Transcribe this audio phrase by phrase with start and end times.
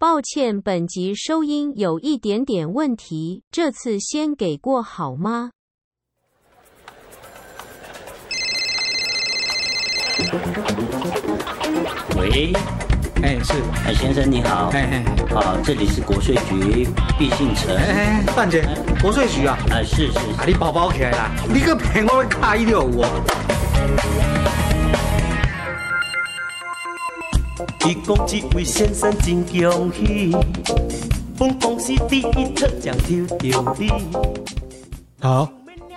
[0.00, 5.50] 抱歉，本集收音有一点点问题，这次先给过好吗？
[12.16, 12.52] 喂，
[13.24, 16.86] 哎，是，哎，先生你好，哎哎，好，这里是国税局
[17.18, 18.64] 毕信成，哎哎，范姐，
[19.02, 23.02] 国税局啊，啊，是是是，啊，你包包起来啦，你个骗我的卡一六五
[27.58, 27.66] 哦。
[27.80, 30.30] 提供这位先生真恭喜，
[31.38, 33.90] 本公司第一特奖抽到你。
[35.20, 35.52] 好，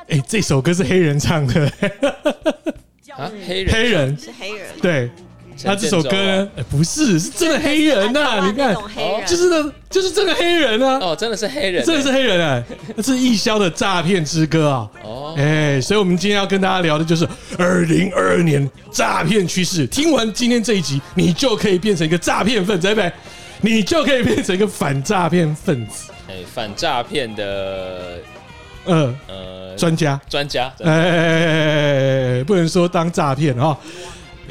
[0.07, 1.65] 哎，这首歌是黑人唱的，
[3.15, 5.09] 啊，黑人，黑人是黑人，对，
[5.63, 8.75] 他这首歌呢，哎，不是，是真的黑人呐，你看，
[9.25, 12.63] 就是那，就是这个黑人啊，哦，真的是黑人，真的是黑人哎，
[12.97, 19.85] 这是义消的诈骗之歌啊，哦，哎，所以我们今天要跟大家聊的就是二零二二年诈骗趋势。
[19.87, 23.11] 听完今天这一集，你就可以变成一个诈骗分子，对不对？
[23.61, 28.19] 你就可以变成一个反诈骗分子，哎，反诈骗的。
[28.83, 33.77] 呃呃，专家专家，哎，不能说当诈骗哈，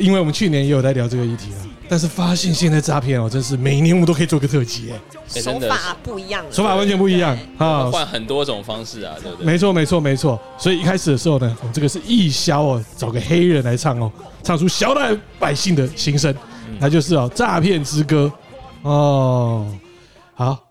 [0.00, 9.46] 因为我们去年也有在聊这个议题啊，但是发现现在诈骗哦，真是每年我们都可以做个特辑哎，手法不一样，手法完全不一样啊，换很多种方式啊，对不对？
[9.46, 10.40] 没错，没错，没错。
[10.58, 14.10] 所以一开始的时候呢，我们这个是义消哦，找个黑人来唱哦，
[14.42, 16.34] 唱出小老百姓的心声，
[16.78, 18.32] 那就是哦，诈骗之歌
[18.82, 19.66] 哦，
[20.34, 20.69] 好。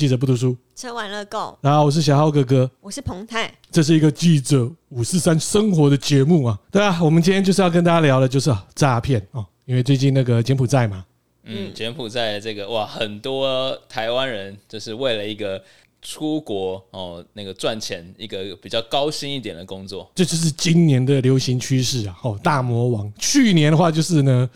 [0.00, 1.58] 记者不读书，吃完了够。
[1.60, 6.58] 然后我是小浩哥哥，我是彭泰，这是一个记者五四三生活的节目啊。
[6.70, 9.44] 对啊，我们今天就是要跟大家聊的，就是诈骗哦。
[9.66, 11.04] 因为最近那个柬埔寨嘛，
[11.44, 15.62] 嗯，柬埔寨这个哇，很多台湾人就是为了一个
[16.00, 22.16] 出国哦，那个赚钱一个比较高薪一点的工作，这就是今年的流行趋势啊。
[22.22, 24.48] 哦，大魔王，去年的话就是呢。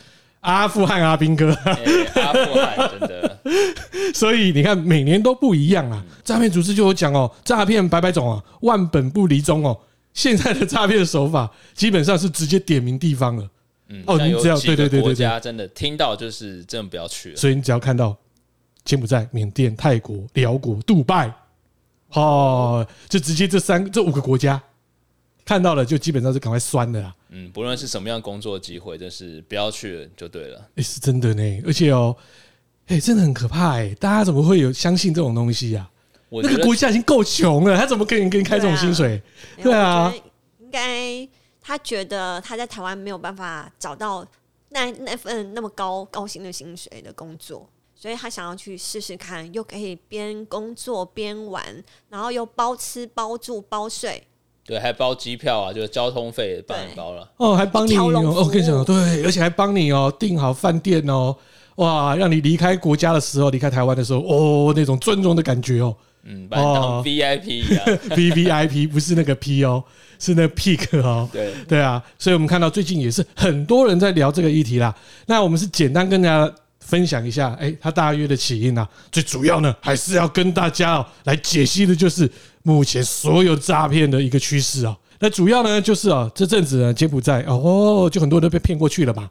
[0.44, 3.38] 阿富汗阿兵哥，阿富汗真的，
[4.14, 6.04] 所以你看每年都不一样啊。
[6.22, 9.78] 诈骗组织就有讲哦，诈骗百百种啊，万本不离宗哦。
[10.12, 13.48] 现在的诈骗手法基本上是直接点名地方了。
[13.88, 17.36] 嗯，哦，你只要对对对对，国家真的听到就是真的不要去了。
[17.36, 18.14] 所以你只要看到
[18.84, 21.32] 柬埔寨、缅甸、泰国、辽国、杜拜，
[22.12, 24.62] 哦，就直接这三这五个国家。
[25.44, 27.14] 看到了就基本上是赶快酸的啦。
[27.28, 30.68] 嗯，不论是什么样工作机会，就是不要去了就对了。
[30.76, 32.16] 哎，是真的呢，而且哦，
[32.86, 33.94] 哎，真的很可怕哎！
[33.96, 35.90] 大家怎么会有相信这种东西啊？
[36.30, 39.22] 那个国家已经够穷了，他怎么可以给你开这种薪水？
[39.62, 40.12] 对啊，
[40.58, 41.28] 应该
[41.60, 44.26] 他觉得他在台湾没有办法找到
[44.70, 51.62] 那那份那么高高薪的薪水的工作，所以他想要去试试看，又可以边工作边玩，
[52.08, 54.26] 然后又包吃包住包睡。
[54.66, 57.28] 对，还包机票啊，就是交通费帮你包了。
[57.36, 61.36] 哦，还帮你哦，我跟你讲，对，而且还帮你哦订好饭店哦，
[61.76, 69.84] 哇，让你离开国家的时候，离开台湾的时候，哦，那种尊重的感觉哦，嗯，把你当 VIP 啊， V V I P 不是那个 P 哦，
[70.18, 71.52] 是那个 Peak 哦，对。
[71.68, 74.94] 对啊，所以我们看到最近也是很多人在聊这个议题啦，
[75.26, 82.30] 那我们是简单跟大家分享一下，哎，它大约的起因啊，最主要呢还是要跟大家哦来解析的就是。
[82.66, 89.28] 目前所有诈骗的一个趋势啊，那主要呢就是啊，这阵子呢柬埔寨哦，就很多人都被骗过去了嘛。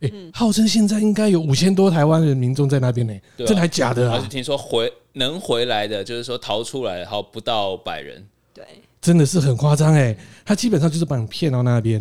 [0.00, 4.16] 哎，号称现在应该有五千多台湾的民众在那边呢，真的还假的啊？
[4.18, 8.22] 而且听说回能回来的，就是说逃出来好不到百人。
[8.52, 8.62] 对，
[9.00, 11.98] 真的是很夸张哎，他基本上就是把你骗到那边，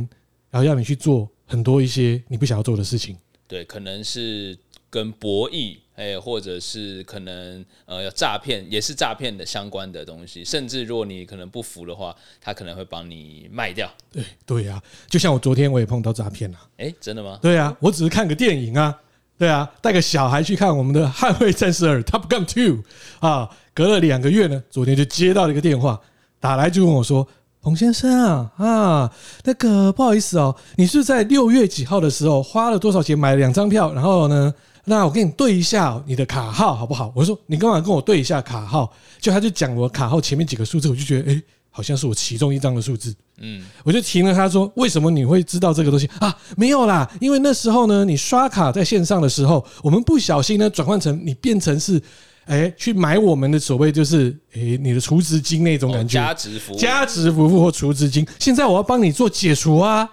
[0.51, 3.15] 然后要你去做很多一些你不想要做的事情。
[3.47, 4.57] 对，可能是
[4.93, 5.77] 跟博弈。
[5.95, 10.43] 哎，或者是可能呃，要诈骗，也是诈骗的相关的东西。
[10.43, 13.87] 甚至如果你可能不服的话，他可能会帮你卖掉。
[14.11, 16.57] 对对呀，就像我昨天我也碰到诈骗了。
[16.77, 17.37] 哎，真的吗？
[17.43, 18.99] 对啊，我只是看个电影啊。
[19.37, 22.83] 对啊，带个小孩去看我们的《捍卫战士二》Top Gun Two
[23.19, 23.47] 啊。
[23.75, 26.01] 隔了两个月呢，昨天就接到了一个电话，
[26.39, 27.27] 打来就问我说
[27.61, 33.93] ：“彭先生啊啊，那个不好意思哦，你是在六月几号的时候花了多少钱买了两张票？
[33.93, 34.51] 然后呢？”
[34.85, 37.11] 那我跟你对一下你的卡号好不好？
[37.15, 38.91] 我说你干嘛跟我对一下卡号？
[39.19, 43.15] 就他就讲我卡号前面几个数字，我就觉得哎，好像是我其中一张的数字。
[43.37, 46.37] 嗯，我就提了他说，为什么你会知道这个东西啊？
[46.57, 52.01] 没有啦，因为那时候呢，你刷卡在线上的时候，我们不小心呢转换成你变成是
[52.45, 58.27] 哎去买我们的所谓就是哎你的储值金那种感觉，加值服务，加值服务或储值金。
[58.37, 60.09] 现在我要帮你做解除啊！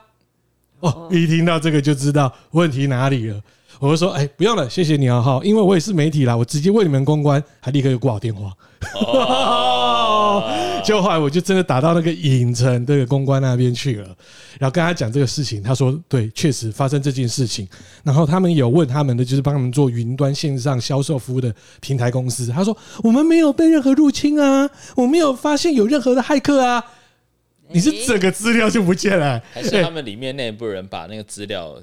[0.78, 3.42] 哦，一听到这个就知道问题哪里了。
[3.80, 8.52] 我就说，哎，不用了，谢谢你啊，哈，因为我也是媒体啦，我直接为你们公关，还立刻就挂好电话。
[8.94, 10.44] 哦，
[10.84, 14.06] 结 就后来我就真的打到那个影城这个公关那边去了，
[14.58, 17.66] 然后跟他讲这个事情，他说对，确实发生这件事情。
[18.04, 26.84] 然后他们有问他们的就是帮他们做云端线上销售服务的平台公司，他说我们没有被任何入侵啊，我没有发现有任何的骇客啊。
[27.72, 31.76] 你是整个资料就不见了，还是他们里面内部人把那个资料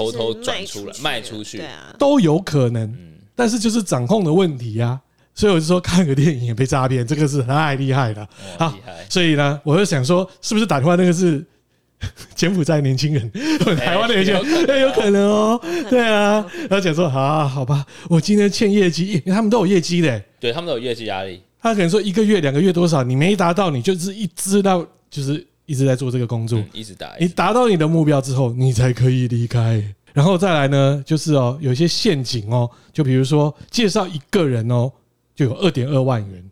[0.00, 1.58] 偷偷转出来卖出去？
[1.58, 2.96] 对啊，都有可能。
[3.34, 4.98] 但是就是掌控的问题呀。
[5.34, 8.28] 所以我就说看个电影也被诈骗，这个是太厉害了。
[8.58, 8.74] 好，
[9.08, 11.42] 所以呢，我就想说，是不是打电话那个是
[12.34, 13.30] 柬埔寨年轻人，
[13.78, 14.66] 台湾的年轻人？
[14.66, 15.60] 哎，有可能哦。
[15.88, 21.40] 对啊，然后讲说，好，好吧，我今天欠业绩，他们都有业绩的，对他们都有业绩压力。
[21.62, 24.86] 他可能说一个月、两个月多少，你没达到，你就是一知道。
[25.10, 27.14] 就是一直在做这个工作，嗯、一直打。
[27.20, 29.80] 你达到你的目标之后，你才可以离开。
[30.12, 34.90] 然后再来呢，就是哦，有一些陷阱哦，就比如说介绍一个人哦，
[35.32, 36.42] 就有二点二万元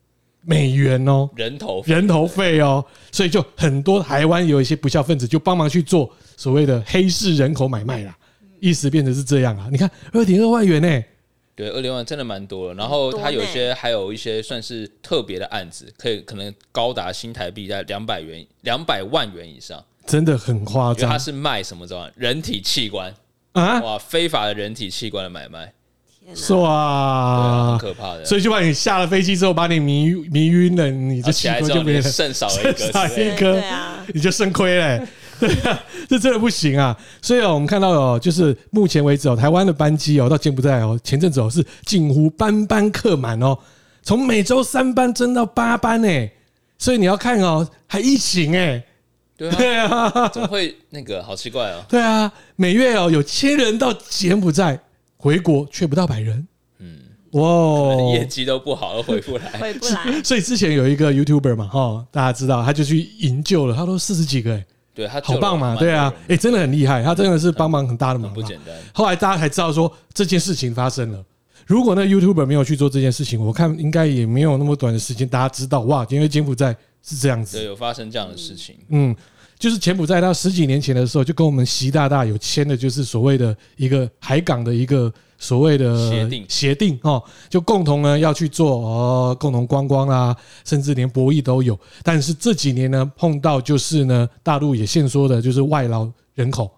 [0.43, 8.17] 美元哦，人头人头费哦，所以就很多台湾有一些不孝分子就帮忙去做所谓的黑市人口买卖啦，
[8.61, 9.67] 意思变成是这样啊。
[9.73, 11.05] 你看二点二万元呢、欸。
[11.59, 12.75] 对，二零万真的蛮多了。
[12.75, 21.11] 然后他有些还有一些算是特别的案子，可以可能高达新台币在两百元、两百万元以上，真的很夸张。
[21.11, 22.11] 他是卖什么知道吗？
[22.15, 23.13] 人体器官
[23.55, 23.81] 啊！
[23.81, 25.73] 哇，非法的人体器官的买卖，
[26.33, 28.25] 是哇，很可怕的。
[28.25, 33.61] 所以就把你下了飞机之后，把你迷迷晕了，你这器官就没了，肾少了一个，少一颗，
[34.15, 35.05] 你就肾亏嘞。
[35.41, 36.97] 对啊，这真的不行啊！
[37.23, 43.57] 所以哦，我们看到哦，就是目前为止哦，台湾的班机哦，到柬埔寨哦，前阵子哦是近乎班班客满哦，
[44.03, 46.31] 从每周三班增到八班哎，
[46.79, 48.85] 所以你要看哦，还疫情哎，
[49.37, 51.85] 对啊， 怎么会那个好奇怪哦？
[51.89, 54.81] 对啊，每月哦有千人到柬埔寨
[55.17, 56.47] 回国，却不到百人，
[56.79, 56.99] 嗯，
[57.33, 60.23] 哇，业绩都不好，回不来，回不来。
[60.25, 64.67] 所以之前有一个 YouTuber 嘛，哈，大家知道，他就去营救了，他都四十几个哎。
[64.99, 68.75] 对他好棒嘛，对啊，哎，真的很厉害，他真的是帮忙很大的忙，不简单。
[68.93, 71.25] 后来大家才知道说这件事情发生了。
[71.69, 78.75] 如果那 YouTuber 没有去做这件事情，我看应该也没有那么短的时间，大家知道哇，因为柬埔寨是这样子，对，有发生这样的事情。
[78.89, 79.15] 嗯，
[79.57, 85.13] 就是柬埔寨他十几年前的时候，就跟我们习大大有签的，就是所谓的一个海港的一个。
[85.41, 91.79] 所谓的协定协定哦，就共同呢要去做哦，共同观光啊，甚至连博弈都有。
[92.03, 96.69] 但是这几年呢，碰到就是呢，大陆也限缩的，就是外劳人口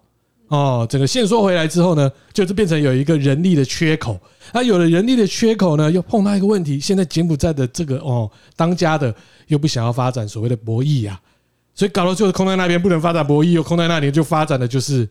[0.48, 4.20] 哦，整个限缩回来之后呢，就是变成有一个人力的缺口。
[4.52, 9.14] 那有了人力的缺口呢，又碰到一个问题，现在柬埔寨的这个哦，当家的
[9.46, 11.18] 又不想要发展所谓的博弈呀，
[11.74, 15.08] 所以搞到最后空在那边不能发展博弈，又空在那里就发展的就是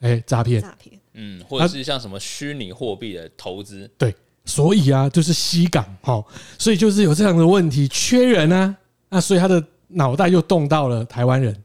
[0.00, 0.62] 哎诈骗。
[0.62, 0.98] 诈骗。
[1.18, 4.14] 嗯，或者是像什么虚拟货币的投资，对，
[4.44, 6.22] 所以啊，就是西港哈，
[6.58, 8.76] 所以就是有这样的问题，缺人啊，
[9.08, 11.56] 那所以他的脑袋又动到了台湾人，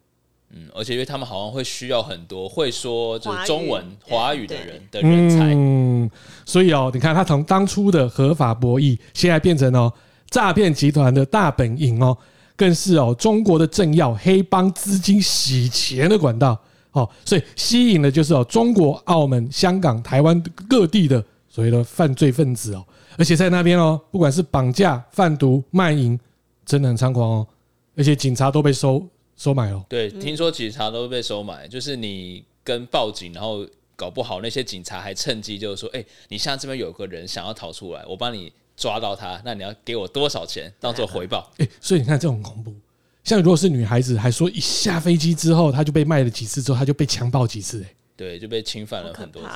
[0.51, 6.09] 嗯，而且因为他们好像会需要很多会说就是中文华语的人的人才，嗯，
[6.45, 9.91] 所以哦，你看他从当初的合法博弈，现在变成哦
[10.29, 12.17] 诈骗集团的大本营哦，
[12.55, 16.57] 更是哦中国的政要黑帮资金洗钱的管道。
[16.91, 22.85] 哦，所以吸引的就是哦，中国、澳门、香港、台湾各地的所谓的犯罪分子哦，
[23.17, 26.19] 而且在那边哦，不管是绑架、贩毒、卖淫，
[26.65, 27.47] 真的很猖狂哦，
[27.95, 29.07] 而且警察都被收
[29.37, 29.85] 收买哦。
[29.87, 33.65] 对，听说警察都被收买，就是你跟报警，然后
[33.95, 41.49] 搞不好那些警察还趁机就是说，哎，你现在这边有个人想要逃出来，我帮你抓到他，那你要给我多少钱当做回报？
[41.57, 42.73] 哎，所以你看这种恐怖。
[43.23, 49.49] 像如果是女孩子，还说一下飞机之后，她就被卖了几次之后，她就被强暴几次，哎，对，就被侵犯了很多次。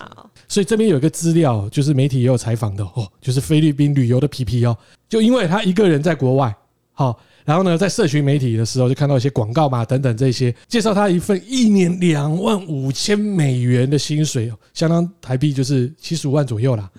[0.48, 4.78] 所以这边有一个资料，就是媒体也有采访的哦，就是菲律宾旅游的皮皮哦，
[5.10, 6.56] 就因为他一个人在国外，
[6.94, 16.90] 好，然后呢，在社群媒体的时候就看到一些广告嘛，等等这些，介绍他一份一年两万五千美元的薪水，相当台币就是七十五万左右啦，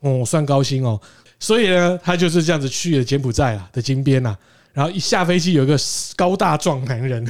[0.00, 0.98] 哦，算高薪哦。
[1.38, 4.34] 所以呢，他就是这样子去了柬埔寨啦的金边呐。
[4.74, 5.78] 然后一下飞机，有一个
[6.16, 7.24] 高大壮男人，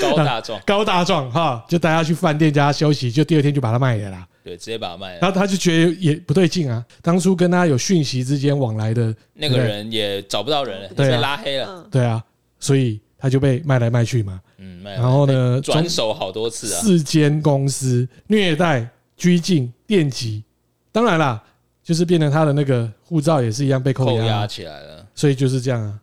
[0.00, 4.26] 高大壮， 高大壮哈，就带他去饭店叫他休息，就第二天就把他卖了啦。
[4.42, 5.18] 对，直接把他卖了。
[5.20, 11.86] 然后他就觉得也不对劲啊，当初跟他有讯息之间往来的那个人也找不到人了，被拉黑了。
[11.90, 12.24] 对啊，
[12.58, 14.40] 所以他就被卖来卖去嘛。
[14.56, 18.88] 嗯，然后呢，转手好多次啊，四间公司虐待、
[19.18, 20.42] 拘禁、电击，
[20.90, 21.42] 当然啦，
[21.84, 25.06] 就是变成他的那个护照也是一样被扣押起来了。
[25.14, 25.98] 所以就是这样啊。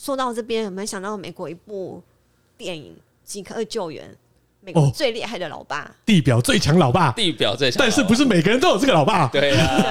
[0.00, 2.02] 说到这边，有没有想到美国一部
[2.56, 2.84] 电影
[3.22, 4.08] 《即刻救援》？
[4.62, 9.26] 美国最厉害的老爸，地表最强老爸，地表最强，但是不是每个人都有这个老爸？
[9.28, 9.84] 对啊，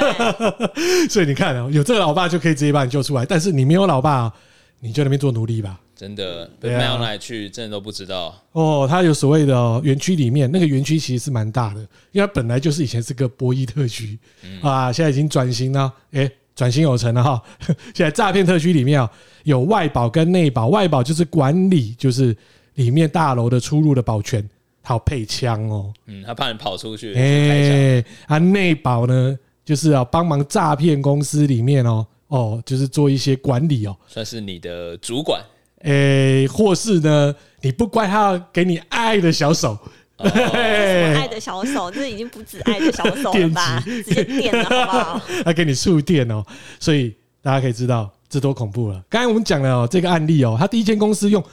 [1.10, 4.32] 所以你看哦，有这个老爸就可以直接把你救出来，但是你没有老爸，
[4.80, 5.80] 你就在那边做奴隶吧？
[5.96, 8.36] 真的被对啊卖到哪里去，真的都不知道。
[8.54, 14.18] 哦，他有所谓的哦，园区里面那个园区其实是蛮大的，因为它本来就是以前是个博弈特区
[14.62, 17.42] 啊，现在已经转型了，哎，转型有成了哈。
[17.96, 19.10] 现在诈骗特区里面啊，
[19.46, 22.36] 有外保跟内保，外保就是管理，就是
[22.74, 24.46] 里面大楼的出入的保全，
[24.82, 25.94] 还有配枪哦。
[26.08, 27.72] 嗯，他怕你跑出去开枪。
[27.72, 33.96] 哎，啊，内保呢，就是啊，帮忙诈骗公司里面哦，哦，就是做一些管理哦。
[34.06, 35.42] 算是你的主管。
[35.84, 39.80] 诶，或是呢，你不乖，他要给你爱的小手，
[40.28, 43.82] 什么爱的小手，这已经不止爱的小手了吧？
[43.86, 45.22] 直接电了，好不好？
[45.46, 46.44] 他给你触电哦，
[46.80, 49.04] 所以大家可以知道这多恐怖了。
[49.10, 51.44] 刚才我们讲了哦，这个案例哦，他第一间公司用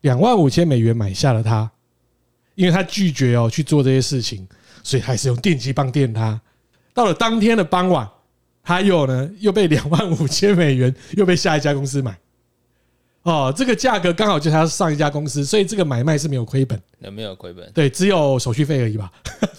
[0.00, 1.70] 两万五千美元买下了他，
[2.56, 4.46] 因为他拒绝哦去做这些事情，
[4.82, 6.40] 所以还是用电击棒电他。
[6.92, 8.08] 到了当天的傍晚，
[8.62, 12.18] 他又呢又被两万五千美元又被下一家公司买。
[13.22, 17.70] 哦，这个价格刚好就是他上一家公司，所以这个买卖是没有亏本，有没有亏本？
[17.72, 19.10] 对，只有手续费而已吧。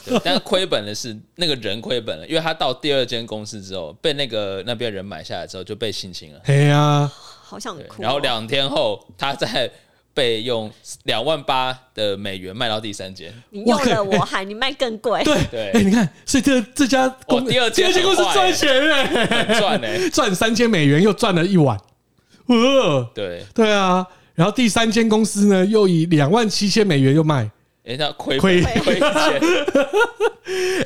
[0.06, 6.42] 对 但是亏本的是那个人亏本了，因为他到第二间公司之后，被那个那边人买下来之后就被性侵了。
[6.44, 7.10] 哎呀，
[7.42, 7.96] 好想哭哦。
[8.00, 9.72] 然后两天后，他在
[10.14, 10.70] 被用
[11.04, 13.34] 两万八的美元卖到第三间。
[13.50, 15.24] 你用了我还你卖更贵。
[15.24, 19.88] 对对哎，你看，所以这这家公哦第二间间公司赚钱哎，赚呢？
[20.12, 21.80] 赚三千美元又赚了一碗，
[22.48, 24.06] 呃，对，对啊。
[24.36, 27.50] 然后第三间公司呢，又以两万七千美元又卖，
[27.86, 29.42] 哎，他亏亏亏钱。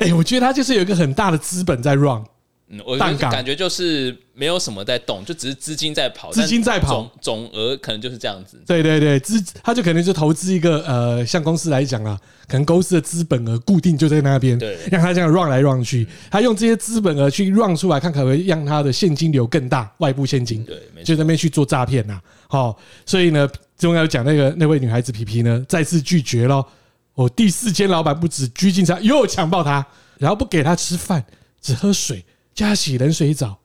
[0.00, 2.22] 哎，我觉得他就是有一个很大的资本在 run，
[2.70, 8.60] 嗯，我淡港感觉就是没有什么在动，就只是资金在跑，资金在跑总总额可能就是这样子。
[8.66, 22.20] 对对对，资他就可能就投资一个呃，像公司来讲啊，可能公司的资本额固定就在那边，对让他这样 run 来 run 去，他用这些资本额去 run 出来，看可不可以让他的现金流更大，外部现金，对就在那边去做诈骗呐。
[22.48, 23.48] 好，所以呢，
[23.78, 26.66] 中要讲那个那位女孩子皮皮呢，再次拒绝咯。
[27.14, 29.84] 哦，第四间老板不止拘禁他，又强暴他，
[30.18, 31.24] 然后不给他吃饭，
[31.60, 32.24] 只喝水，
[32.58, 33.56] 加洗冷水澡。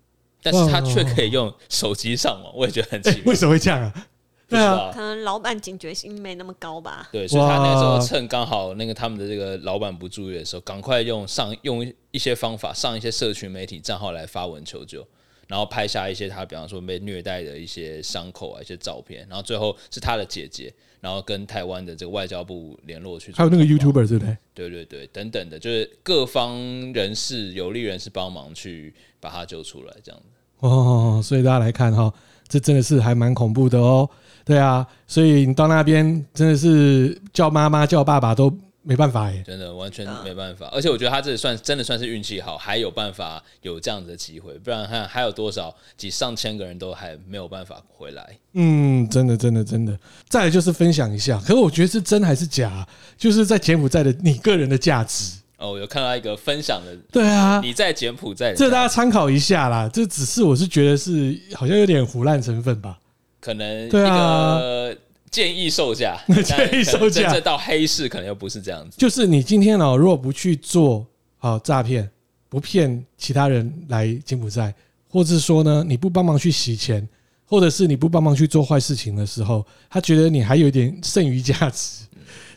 [0.46, 3.24] 但是他却可以用手机上网，我也觉得很奇 哎，妙。
[3.28, 4.08] 为什么会这样啊？
[4.50, 7.08] 对啊，可能老板警觉性没那么高吧。
[7.14, 15.08] 对，所以他那时候趁刚好那个他们的这个老板不注意的时候，赶快用上用一些方法上一些社群媒体账号来发文求救，
[15.48, 20.72] 然后拍下一些他比方说被虐待的一些伤口啊、一些照片，然后最后是他的姐姐，
[21.04, 24.38] 然后跟台湾的这个外交部联络去，还有那个 YouTuber 对不对？
[24.54, 26.58] 对对对，等等的，就是各方
[26.94, 30.28] 人士有利人士帮忙去把他救出来，这样子。
[30.60, 32.10] 哦，所以大家来看哈，
[32.48, 34.10] 这真的是还蛮恐怖的哦。
[34.46, 38.50] 对啊，所以你到那边真的是叫妈妈叫爸爸都
[38.84, 39.44] 没办法耶。
[39.46, 48.38] 真的完全没办法，而且我觉得他这算真的算是运气好，还有办法有这样子的机会，不然看还有多少几上千个人都还没有办法回来。
[48.54, 49.98] 嗯，真的，真的，真的。
[50.28, 52.88] 再来就是分享一下，可是我觉得是真还是假，
[53.18, 55.40] 就是在柬埔寨的你个人的价值。
[55.58, 59.90] 哦，有看到一个分享的，对啊，你在柬埔寨这大家参考一下啦。
[59.94, 63.00] 这只是我是觉得是好像有点唬烂成分吧。
[63.40, 64.98] 可能一对啊个
[65.34, 67.34] 建议售价， 建议售价。
[67.34, 68.96] 这到黑市可能又不是这样子。
[68.96, 71.04] 就是你今天哦，如果不去做
[71.40, 72.08] 好诈骗，
[72.48, 74.72] 不骗其他人来柬埔寨，
[75.10, 77.10] 或者是说呢，你不帮忙去洗钱，
[77.48, 82.06] 或者是你不帮忙去做坏事情的时候，他觉得你还有一点剩余价值，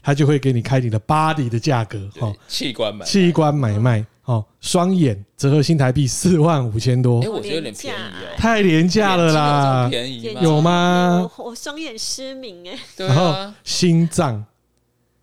[0.03, 10.41] 他就会给你开你的 body 的价格哈，器官买卖，器官买卖哦，双眼折合新台币四万五千多哎，，我觉得有点便宜哦，太廉价了啦，便宜吗？
[10.43, 11.31] 有吗？
[11.39, 14.45] 我我双眼失明哎，对然后啊，心脏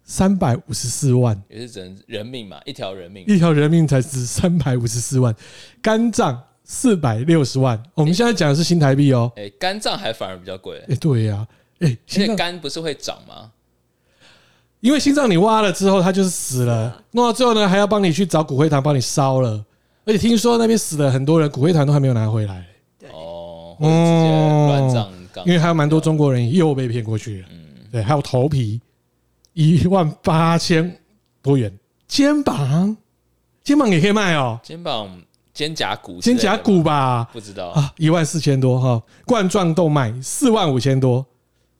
[0.05, 1.41] 三百五十四万。
[1.49, 3.25] 也是人人命嘛，一条人命。
[3.27, 5.35] 一条人命才值三百五十四万，
[5.81, 7.81] 肝脏四百六十万。
[7.95, 9.29] 我们现在讲的是新台币哦。
[9.35, 11.45] 哎，肝脏还反而比较贵，哎，对呀，
[11.79, 13.51] 哎，因为心脏，肝不是会长吗？
[14.83, 17.01] 因为心脏你挖了之后，它就是死了。
[17.11, 19.63] 弄到最后呢，还要帮你去找骨灰堂帮你烧了。
[20.05, 22.65] 而且听说那边死了很多人，骨灰堂都还没有拿回来，
[23.13, 27.47] 哦，或者直接乱葬岗，因为还有蛮多中国人又被骗过去了。
[27.93, 28.81] 对，还有头皮
[29.53, 30.93] 一万八千
[31.41, 31.71] 多元，
[32.05, 32.97] 肩膀？
[33.63, 35.09] 肩膀也可以卖哦，肩膀、
[35.53, 37.29] 肩胛骨、肩胛骨吧。
[37.31, 37.69] 不知道。
[37.69, 41.25] 啊，一万四千多哈，冠状动脉四万五千多，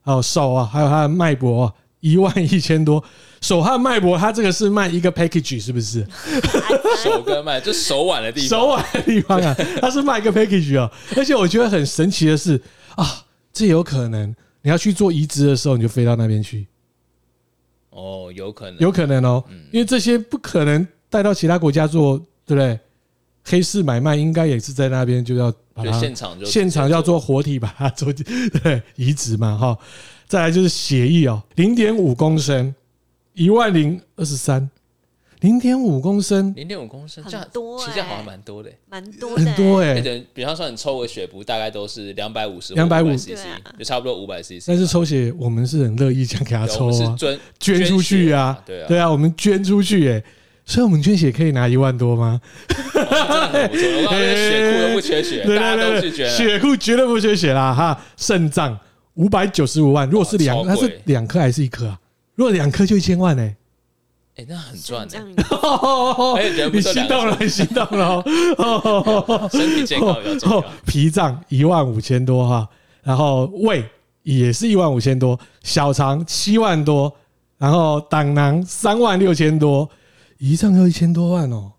[0.02, 3.02] 还有手啊，还有它的脉搏一万一千多，
[3.40, 6.06] 手汗脉搏，它这个是卖一个 package 是不是？
[7.02, 12.62] 手跟脉，就手腕的地方，手腕的地方啊，它是卖一个 package 哦，而且我觉得很神奇的是
[12.98, 16.68] 啊，这有可能你要去做移植的时候，你就飞到那边去，
[17.92, 19.42] 哦，有可能，有可能哦，
[19.72, 22.78] 因为这些不可能带到其他国家做，对不对？
[23.46, 29.78] 黑市买卖应该也是在那边就要把就它现场就现场要做活体把它做对移植嘛哈。
[30.34, 32.74] 再来就是血液哦，零点五公升，
[33.36, 34.68] 一万零二十三，
[35.42, 38.72] 零点五公升，零点五公升，这样很多欸其实好像蛮多的。
[38.90, 40.02] 蛮多的、很多哎、
[40.34, 44.64] 比方说你抽个血不大概都是两百五十250 cc，对啊就差不多五百 cc。
[44.66, 50.24] 但是抽血我们是很乐意这样给他抽啊，我们是捐捐出去啊，对啊，对啊，我们捐出去哎、
[50.66, 52.42] 所以我们捐血可以拿一万多吗？
[52.68, 52.76] 真
[53.06, 53.86] 的很不错。
[53.98, 56.36] 我告诉你，血库都不缺血， 对大家对对都去捐了。
[56.36, 58.04] 血库绝对不缺血啦哈！
[58.18, 58.80] 肾脏
[59.16, 62.00] 五百九十五万，如果是两，它是两颗还是一颗啊？
[62.36, 63.44] 如果两颗就一千万呢、
[64.36, 65.44] 哎，那很赚的，这样欸。
[66.36, 68.24] 而 且人不你心动了，你心动了
[68.58, 69.50] 哦。
[69.54, 70.66] 身体健康比较重要哦。
[70.88, 72.68] 脾脏一万五千多哈，
[73.04, 73.86] 然后胃
[74.24, 77.14] 也是一万五千多，小肠七万多，
[77.60, 79.88] 然后胆囊三万六千多，
[80.40, 81.73] 胰脏要一千多万哦。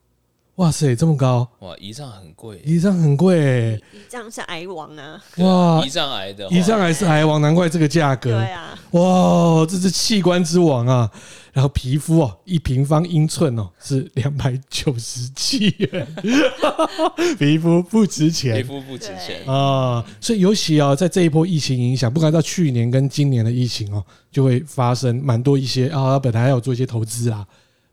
[0.57, 1.49] 哇塞，这么高！
[1.59, 5.21] 哇，胰脏很贵，胰脏很贵、欸，这样是癌王啊！
[5.39, 8.31] 哇胰脏癌的话，胰脏癌是癌王，难怪这个价格。
[8.31, 11.11] 对啊，哇，这是器官之王啊！
[11.53, 16.07] 然后皮肤哦，一平方英寸哦是两百九十七元，
[17.37, 19.53] 皮肤不值钱皮钱肤不值钱对。
[19.53, 20.05] 啊！
[20.21, 27.45] 所以尤其啊，在这一波疫情影响，不管到去年跟今年的疫情哦，就会发生蛮多一些啊，本来还有做一些投资啊，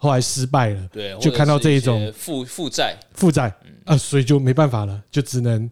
[0.01, 3.53] 后来失败了，对，就看到这一种负负债，负债
[3.85, 5.69] 啊，所以就没办法了，就只能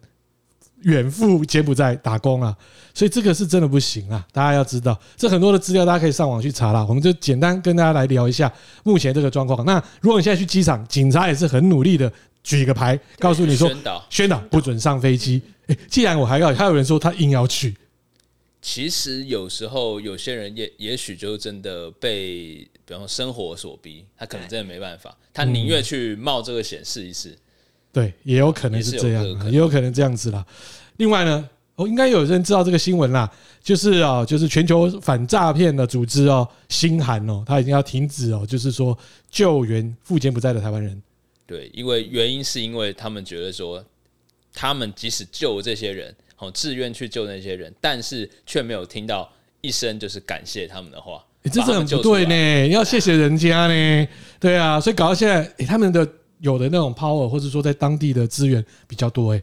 [0.82, 2.56] 远赴柬埔寨打工了。
[2.94, 4.24] 所以这个是真的不行啊！
[4.32, 6.86] 大家要知道，这很多的资料大家可以上网去查啦。
[6.88, 8.52] 我们就简单跟大家来聊一下
[8.84, 9.64] 目前这个状况。
[9.64, 12.12] 那如果你现在去机场，警察也是很努力的
[12.44, 15.42] 举一个牌，告诉你说宣导宣导不准上飞机。
[15.66, 17.76] 诶，既然我还要，还有人说他硬要去，
[18.62, 27.38] 其实有时候有些人也也许就真的被，比方说生活所逼，他可能真的没办法，他宁愿去冒这个险试一试。
[27.92, 30.44] 对，也有可能是这样啊，也有可能也有可能这样子啦。
[30.96, 33.32] 另外呢，哦，应该有人知道这个新闻啦，
[33.62, 38.98] 就是啊，就是全球反诈骗的组织哦，新韩哦，他已经要停止哦，就是说
[39.30, 41.00] 救援赴柬埔寨的台湾人。
[41.46, 43.84] 对，因为原因是因为他们觉得说，
[44.52, 51.24] 他们即使救这些人，哦，自愿去救那些人，但是却没有听到一声就是感谢他们的话。
[51.44, 54.08] 欸、这是很不对呢，要谢谢人家呢。
[54.38, 56.06] 对啊，所以搞到现在，欸、他们的
[56.40, 59.32] 有的那种 power，或者说在当地的资源比较多。
[59.32, 59.42] 哎，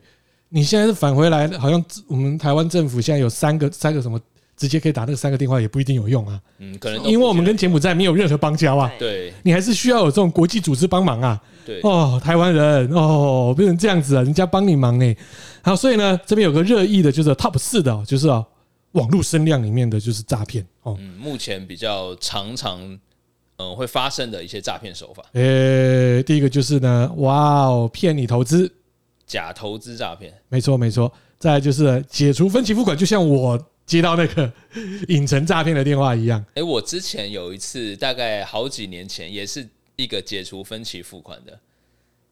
[0.50, 4.20] 你现在是返回来，好像我们台湾政府现在有三个三个什么，
[4.56, 6.40] 直接可以打那个三个电话，也不一定有用啊。
[6.60, 8.92] 嗯，可能因为我们跟柬埔寨没有任何邦交啊。
[9.00, 11.42] 对你还是需要有这种国际组织帮忙啊。
[11.66, 15.16] 对哦，台湾人哦，变成这样子啊，人家帮你忙呢。
[15.62, 18.44] 好，所以呢，这边有个热议的，就是 top 四的，就是啊，
[18.94, 20.96] 网络声量里面的就是诈骗哦。
[21.00, 23.00] 嗯，目前比较常常
[23.58, 28.72] 嗯会发生的一些诈骗手法，呃，第一个就是呢，哇哦，骗你投资，
[29.26, 30.34] 假投资诈骗。
[30.50, 31.12] 没错没错。
[31.40, 34.52] 再来就是解除分期付款，就像我接到那个
[35.10, 36.44] 影城诈骗的电话一样。
[36.56, 41.60] 哎，我之前有一次，大概好几年前，也是一个解除分期付款的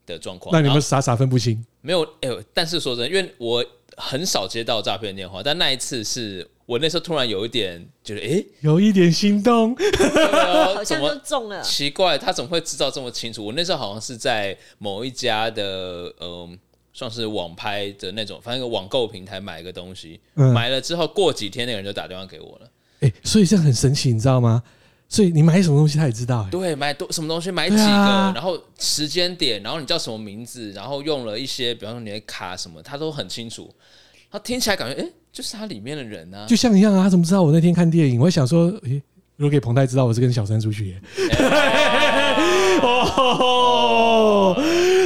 [0.08, 0.52] 的状况。
[0.52, 2.02] 那你们傻傻分不清，没有？
[2.22, 3.64] 哎呦，但是说真的，因为我
[3.98, 9.76] 很少接到诈骗电话，但那一次是我那时候突然有一点觉得，哎，有一点心动。
[9.76, 11.62] 好像就中了。
[11.62, 13.46] 奇怪，他怎么会知道这么清楚？
[13.46, 16.58] 我那时候好像是在某一家的，嗯，
[16.94, 22.70] 算是网拍的那种，反正一个网购平台买一个东西，嗯买了之后过几天那个人就打电话给我了。
[23.02, 24.64] 哎，所以这样很神奇，你知道吗？
[25.16, 26.50] 所以你买什么东西他也知道、欸。
[26.50, 33.74] 对，买多什么东西，买几个，啊然后时间点，然后你叫什么名字，然后用了一些，比方说你的卡什么，他都很清楚。
[34.30, 36.46] 他听起来感觉，哎，就是他里面的人啊。
[36.46, 38.20] 就像一样啊，他怎么知道我那天看电影？
[38.20, 39.02] 我想说，诶，
[39.38, 41.02] 如果给彭泰知道我是跟小三出去耶，
[42.84, 44.54] 哦，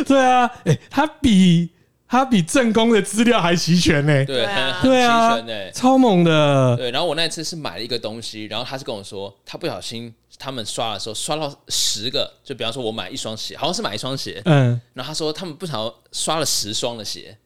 [0.07, 1.69] 对啊，诶，他比
[2.09, 4.97] 他比正宫的资料还齐全呢，对，很啊很齐
[5.37, 5.71] 全的。
[5.71, 17.37] 超猛的，对，然后我那一次是买了一个东西，然后他是跟我说，他不小心他们刷的时候刷到十个，就比方说我买一双鞋，好像是买一双鞋，嗯，然后他说他们不小心刷了十双的鞋。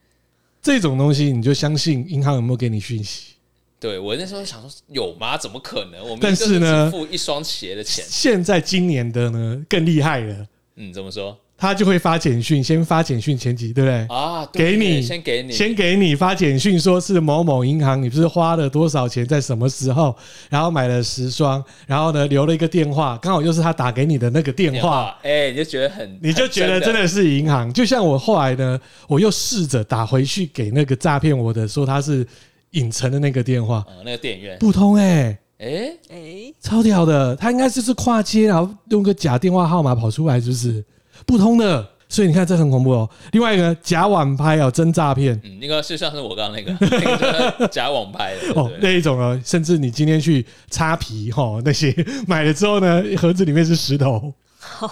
[0.61, 3.33] 这种东西你就相信银行有没有给你讯息？
[3.81, 5.37] 对我那时候想说有吗？
[5.37, 6.01] 怎么可能？
[6.01, 10.47] 我们但是呢付一双鞋的钱，现在今年的呢更厉害了，
[10.77, 14.05] 嗯，怎么说他就会发简讯，先发简讯前几，对不对？
[14.15, 14.45] 啊？
[14.47, 20.13] 对给你先给你，先给你发简讯，说是某某银行，你不是花了多少钱，在什么时候，
[20.49, 24.79] 然后买了十双，然后呢留了一个电话，刚好又是他打给你的那个电话。
[24.79, 27.71] 电话，，哎，你就觉得很，你就觉得真的是银行。
[27.71, 32.27] 就像我后来呢，我又试着打回去给那个诈骗我的，说他是
[32.71, 40.83] 影城的那个电话，嗯，那个电影院，不通哎、哎，哎，超屌的，他应该就是跨街，然后用个假电话号码跑出来，是不是
[41.25, 41.89] 不通的？
[42.09, 43.09] 所以你看这很恐怖哦。
[43.31, 45.39] 另外一个假网拍哦，真诈骗。
[45.43, 51.91] 嗯，应该是像是我刚刚那个 那个就是假网拍的哦，那一种哦，甚至你今天去擦皮哈、哦，那些
[52.27, 54.31] 买了之后呢，盒子里面是石头。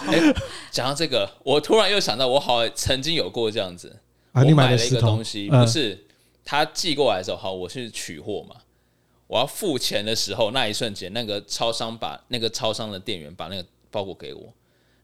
[0.08, 0.34] 哎，
[0.72, 3.96] 讲到这个，我突然又想到，我好曾经有过这样子。
[4.32, 6.06] 啊，我买了一个东西，不是
[6.44, 8.56] 他寄过来的时候，好，我去取货嘛。
[9.28, 14.52] 我要付钱的时候，那一瞬间，那个超商把那个超商的店员把那个包裹给我。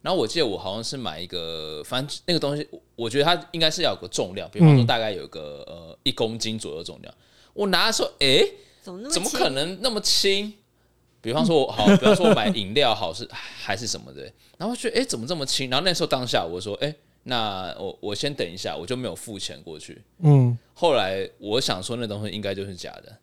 [0.08, 2.66] 然后我记得我好像是买一个，反正那个东西，
[2.96, 7.14] 我觉得它应该是要有个重量，比方说大概有个呃一公斤左右重量。
[7.52, 8.42] 我拿的时候，哎，
[8.80, 10.50] 怎么怎么可能那么轻？
[11.20, 14.22] 比方说我好，比方说我买饮料好是还是什么的，
[14.56, 15.68] 然后我觉得哎怎么这么轻？
[15.68, 16.94] 然后那时候当下我说哎。
[17.24, 20.00] 那我我先等一下，我就没有付钱过去。
[20.20, 23.14] 嗯，后来我想说那东西应该就是假的，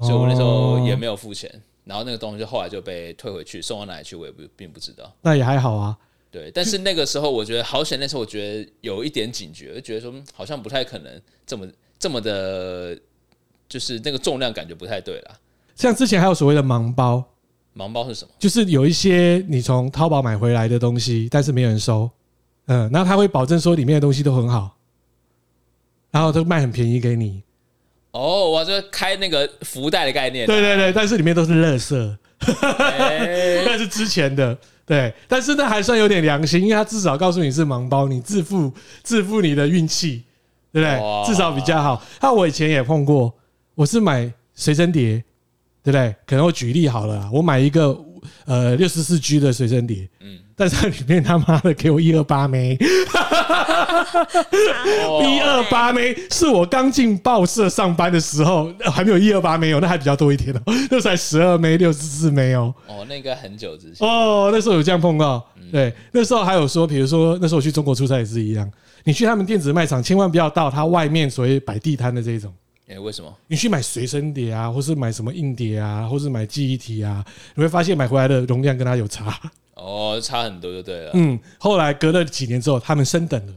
[0.00, 1.62] 所以我那时候也没有付钱。
[1.84, 5.12] 然后那个东西就后来就被退回去，送到哪里去我也不并不知道。
[5.22, 5.96] 那也还好啊。
[6.30, 11.68] 对，但是那个时候我觉得好险，那时候我觉得有一点警觉，就觉得说好像不太可能这么
[11.98, 12.98] 这么的，
[13.68, 15.38] 就是那个重量感觉不太对了。
[15.74, 17.22] 像之前还有所谓的盲包，
[17.76, 18.32] 盲包是什么？
[18.38, 22.10] 就是有一些你从淘宝买回来的东西，但是没有人收。
[22.66, 24.78] 嗯，然后他会保证说里面的东西都很好，
[26.10, 27.42] 然后都卖很便宜给你。
[28.12, 30.46] 哦，我就开那个福袋的概念。
[30.46, 32.16] 对对对，但是里面都是垃圾，
[33.66, 34.56] 那是之前的。
[34.84, 38.70] 对，但是那还算有点良心，因为他至少告诉你是盲包，你自负
[39.02, 40.24] 自负你的运气，
[40.72, 41.00] 对不对？
[41.24, 42.02] 至少比较好。
[42.20, 43.32] 那我以前也碰过，
[43.74, 45.22] 我是买随身碟，
[45.82, 46.14] 对不对？
[46.26, 47.96] 可能我举例好了，我买一个
[48.44, 50.38] 呃六十四 G 的随身碟，嗯。
[50.54, 52.76] 但是里面他妈的给我一二八枚，
[55.22, 62.74] 一二八枚是我刚进报社上班的时候还没有一二八枚哦，那还比较多一点哦， 那才十二枚六十四枚哦。
[62.86, 68.70] 哦，那个很久之前哦，那时候有这样碰到，对，那时候还有说，比如说那时候我去中国出差也是一样，
[69.04, 72.52] 你去他们电子卖场，千万不要到他外面所谓摆地摊的这种。
[72.88, 73.32] 哎，为什么？
[73.46, 79.38] 你去买随身碟啊，或是买什么硬碟啊，或是买记忆体啊，你会发现买回来的容量跟它有差。
[79.74, 81.10] 哦，差很多就对了。
[81.14, 83.52] 嗯，后来隔了几年之后，他们升等了。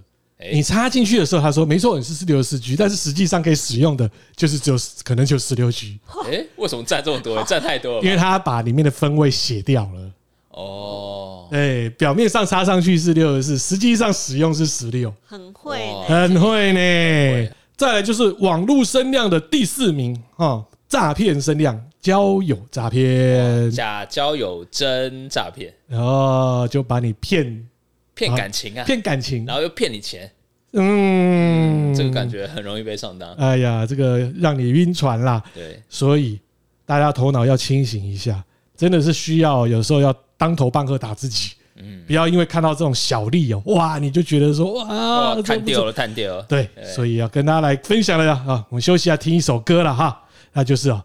[0.51, 5.99] 你插进去的时候，他说没错，你是六十四 G，但是实际上可以使用的就是只有可能就十六 G。
[6.25, 7.41] 哎，为什么占这么多？
[7.43, 8.01] 占太多了。
[8.01, 10.11] 因为他把里面的分位写掉了。
[10.49, 15.13] 哦，哎，表面上插上去是六十四，实际上使用是十六。
[15.25, 17.49] 很会，很会呢。
[17.75, 21.81] 再来就是网络声量的第四名啊，诈骗声量。
[22.01, 27.67] 交友诈骗，假交友真诈骗，然后就把你骗
[28.15, 30.31] 骗感情啊，骗感情，然后又骗你钱，
[30.73, 33.31] 嗯，这个感觉很容易被上当。
[33.33, 35.43] 哎呀，这个让你晕船啦。
[35.53, 36.39] 对，所以
[36.85, 38.43] 大家头脑要清醒一下，
[38.75, 46.43] 真的是需要有时候要当头棒喝打自己，嗯，不要因为看到这种小利哦，哇，你就觉得说哇，贪掉了，贪掉了。
[46.43, 50.23] 对，所以要跟大家来分享了呀啊，我们休息一下，听一首歌了哈，
[50.53, 51.03] 那就是啊。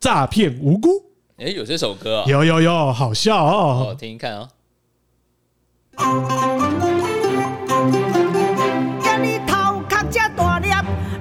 [0.00, 0.88] 诈骗无辜，
[1.36, 2.24] 哎，有这首歌啊？
[2.26, 3.84] 有有有，好笑哦！
[3.90, 4.34] 我听一看
[9.02, 10.68] 伊日头壳遮大粒，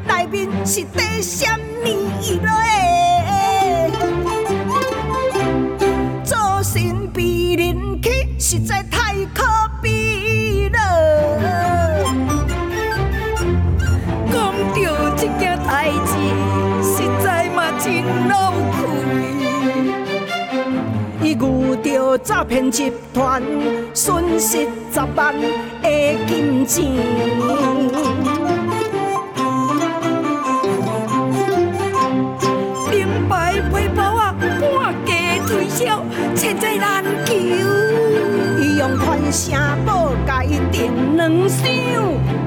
[0.08, 2.08] 内面是袋虾米？
[2.22, 2.50] 伊落
[5.34, 5.84] 的，
[6.24, 7.12] 做神
[7.58, 9.49] 人欺，实在太可。
[21.98, 22.18] 啊。
[22.24, 23.42] 诈骗集团
[23.94, 25.34] 损失十万
[25.82, 25.90] 的
[26.28, 26.86] 金钱，
[32.92, 35.14] 名牌背包啊，半价
[35.48, 36.04] 推销，
[36.36, 37.34] 千载难求。
[37.36, 39.54] 伊用传声
[39.86, 41.68] 宝甲伊订两箱，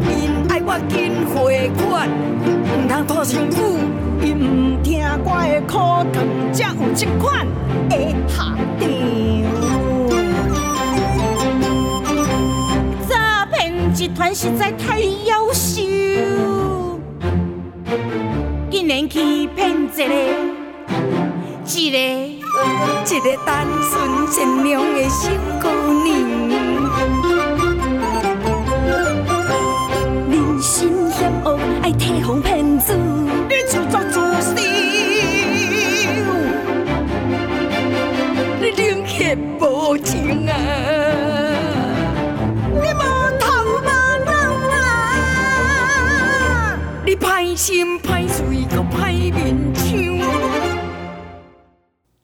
[0.09, 2.09] 因爱我紧汇款，
[2.44, 3.78] 毋通拖辛苦，
[4.20, 5.78] 伊毋听我的苦
[6.12, 7.46] 糖，才有这款
[7.88, 7.96] 的
[8.28, 8.91] 下场。
[14.35, 15.82] 实在太优秀，
[18.70, 20.04] 竟然欺骗一个
[21.66, 21.98] 一个
[23.11, 23.92] 一个单纯
[24.30, 25.30] 善良的小
[25.61, 25.68] 姑
[26.02, 26.11] 娘，
[30.30, 32.96] 人心险恶，爱提防骗子，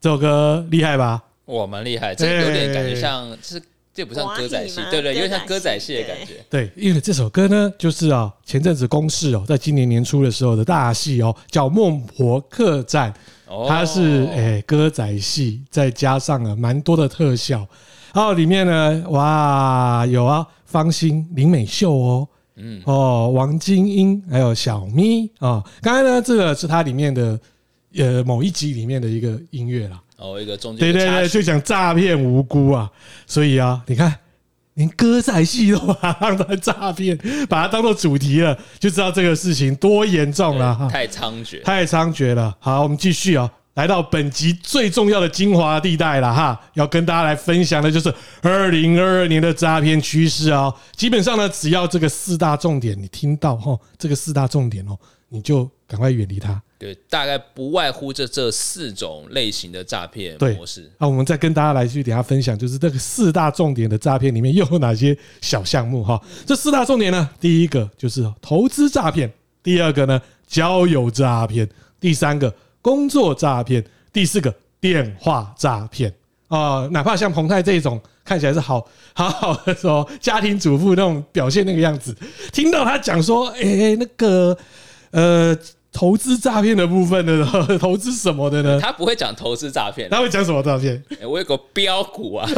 [0.00, 1.20] 这首歌厉害吧？
[1.44, 3.60] 我，蛮厉害，这有点感觉像，是
[3.92, 6.34] 这不像歌仔戏华语，吗对对，有点像歌歌仔戏的感觉。
[6.48, 13.12] 对，因为这首歌呢，就是啊，前阵子公视哦，在今年年初的时候的大戏哦，叫《孟婆客栈》，
[13.48, 17.66] 哦它是诶歌仔戏，再加上了蛮多的特效，
[18.14, 27.40] 然后里面呢，哇，有啊，方心、林美秀哦，嗯，哦，王晶英，还有小咪啊，刚才呢，这个是它里面的
[27.96, 30.00] 呃某一集里面的一个音乐啦。
[30.16, 32.90] 哦，一个中间对对对，就讲诈骗无辜啊，
[33.24, 34.12] 所以啊，你看，
[34.74, 37.16] 连歌仔戏都把它当成诈骗，
[37.48, 42.56] 把它当做主题了，就知道这个事情多严重了哈，太猖獗，太猖獗了。
[42.58, 50.74] 好，我们继续啊，来到本集最重要的精华地带了哈，要跟大家来分享的就是二零二二年的诈骗趋势啊。
[50.96, 54.98] 基本上呢，只要这个四大重点你听到哈，这个四大重点哦，
[55.28, 56.60] 你就赶快远离它。
[56.78, 60.88] 对，大概不外乎这这四种类型的诈骗对模式。
[60.98, 66.22] 那我们再跟大家来去等下分享，就是这个四大重点的诈骗里面又有哪些小项目哈？
[66.46, 69.28] 这四大重点呢，第一个就是投资诈骗，
[69.60, 76.14] 第二个呢交友诈骗，第三个工作诈骗，第四个电话诈骗
[76.46, 76.86] 啊。
[76.92, 82.16] 哪怕像彭泰这种看起来是好好好的 说家庭主妇那种表现那个样子，
[82.52, 84.56] 听到他讲说，哎，那个
[85.10, 85.58] 呃。
[85.98, 87.44] 投资诈骗的部分的，
[87.76, 88.78] 投资什么的呢？
[88.80, 91.02] 他不会讲投资诈骗，他会讲什么诈骗？
[91.18, 91.26] 欸？
[91.26, 92.48] 我有个标股啊，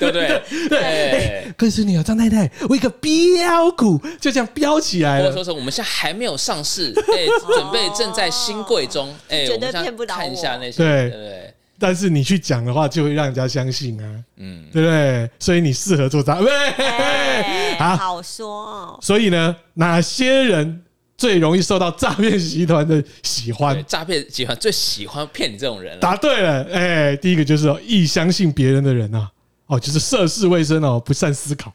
[0.00, 0.42] 对不对？
[0.68, 5.26] 对，可是你有张太太，我一个标股就这样标起来了。
[5.26, 11.54] 或者说是我们现在还没有上市，哎、欸，准备正在新贵中，哎、欸，我们现在看一下那些，对对对。
[11.80, 15.30] 但是你去讲的话，就会让人家相信啊，嗯，对不对？
[15.38, 18.98] 所以你适合做诈骗，欸、好，好说哦。
[19.00, 20.84] 所以呢，哪些人
[21.16, 23.82] 最容易受到诈骗集团的喜欢？
[23.86, 25.98] 诈骗集团最喜欢骗你这种人。
[25.98, 29.30] 答对了，哎，第一个就是易相信别人的人啊，
[29.66, 31.72] 哦，就是涉世未深哦，不善思考。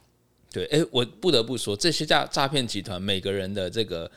[0.51, 4.09] 对，哎，我不得不说，这些诈诈骗集团每个人的这个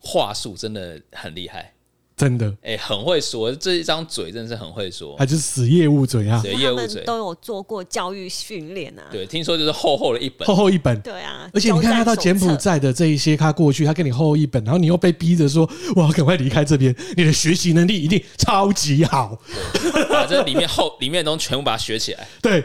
[0.00, 1.72] 话术真的很厉害。
[2.16, 6.40] 真的，哎，很会说，这一张嘴真的是很会说，还是死业务嘴啊！
[6.40, 9.02] 死业务嘴都有做过教育训练啊。
[9.12, 10.98] 对，听说就是厚厚的一本，厚厚一本。
[11.02, 19.38] 对啊，而且你看他到柬埔寨的这一些，他过去他跟你厚厚一本，然后你又被逼着说，我要赶快离开这边，你的学习能力一定超级好，
[20.08, 22.26] 把这里面厚里面的东西全部把它学起来。
[22.40, 22.64] 对，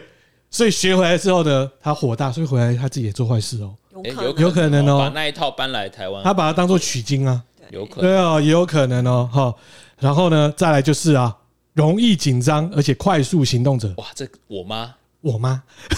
[0.50, 7.44] 所以学回来之后呢，他火大，所以回来他自己也做坏事哦，有有可能哦，把那一套搬来台湾，他把它当做取经啊。
[7.72, 9.56] 有可能对哦，也有可能哦，哈。
[10.00, 11.38] 然后呢，再来就是啊，
[11.74, 13.94] 容易紧张而且快速行动者。
[13.98, 15.62] 哇，这我妈，我妈，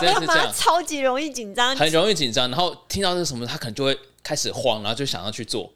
[0.00, 2.50] 真的是这样，超级容易紧张，很容易紧张。
[2.50, 5.70] 然后听到这是什么，她可能就会开始慌，然后就想要去做。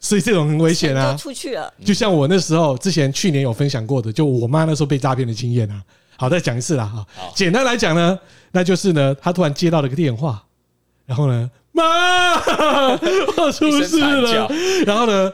[0.00, 1.72] 所以这种很危险啊，出去了。
[1.84, 5.80] 就像我那时候之前去年有分享过的，就我妈那时候被诈骗的经验啊。
[6.16, 7.06] 好，再讲一次啦哈。
[7.34, 8.18] 简单来讲呢，
[8.50, 10.44] 那就是呢，她突然接到了一个电话，
[11.06, 11.48] 然后呢。
[11.74, 12.34] 妈，
[13.36, 14.48] 我出事了。
[14.86, 15.32] 然后呢，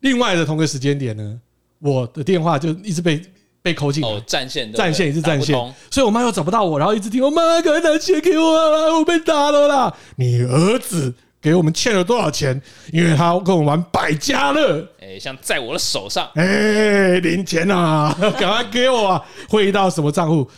[0.00, 1.40] 另外的同个时间点呢，
[1.78, 3.22] 我的电话就一直被
[3.62, 5.54] 被扣进来，哦，占线，占线一直占线，
[5.90, 9.94] 所以我妈又找不到我，然后一直听我妈赶快拿钱给我了，我被打了啦！
[10.16, 12.60] 你儿子给我们欠了多少钱？
[12.92, 19.24] 因为他跟我玩百家乐，哎，像在我的手上，哎，零钱啊， 赶快给我啊！
[19.48, 20.50] 汇到什么账户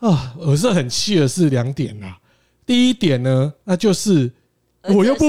[0.00, 0.34] 啊？
[0.38, 2.18] 我是很气的是两点啊，
[2.66, 4.30] 第一点呢，那就是。
[4.82, 5.26] 我又不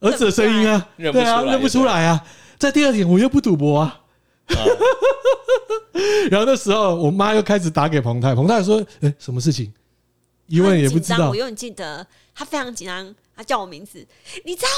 [0.00, 2.24] 儿子的声音啊，对啊，认不出来啊。
[2.58, 4.02] 在第二点，我又不赌博啊。
[6.30, 9.72] 然后那时候，我妈又开始打给彭太，彭太说：“哎，什么事情？”
[10.46, 11.30] 一问也不知道。
[11.30, 14.06] 我永远记得他非常紧张，他叫我名字。
[14.44, 14.68] 你知道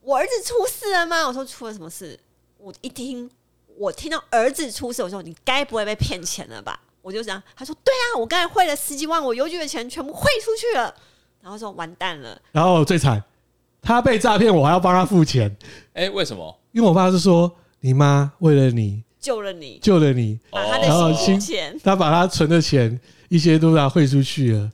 [0.00, 1.26] 我儿子出事了吗？
[1.26, 2.18] 我说出了什么事？
[2.58, 3.30] 我一听，
[3.76, 6.80] 我听到儿子出事，我说你该不会被骗钱了吧？
[7.02, 10.94] 我就这样，他说：“对啊，我刚才汇了十几万，我邮局的钱全部汇出去了。”
[11.42, 13.22] 然后说：“完蛋了。”然后最惨。
[13.82, 15.54] 他被诈骗，我还要帮他付钱。
[15.94, 16.56] 哎，为什么？
[16.70, 24.70] 因为我爸是说，你妈为了你救了你，救了你，把他的新钱，他把他存的钱一些都让他汇出去了。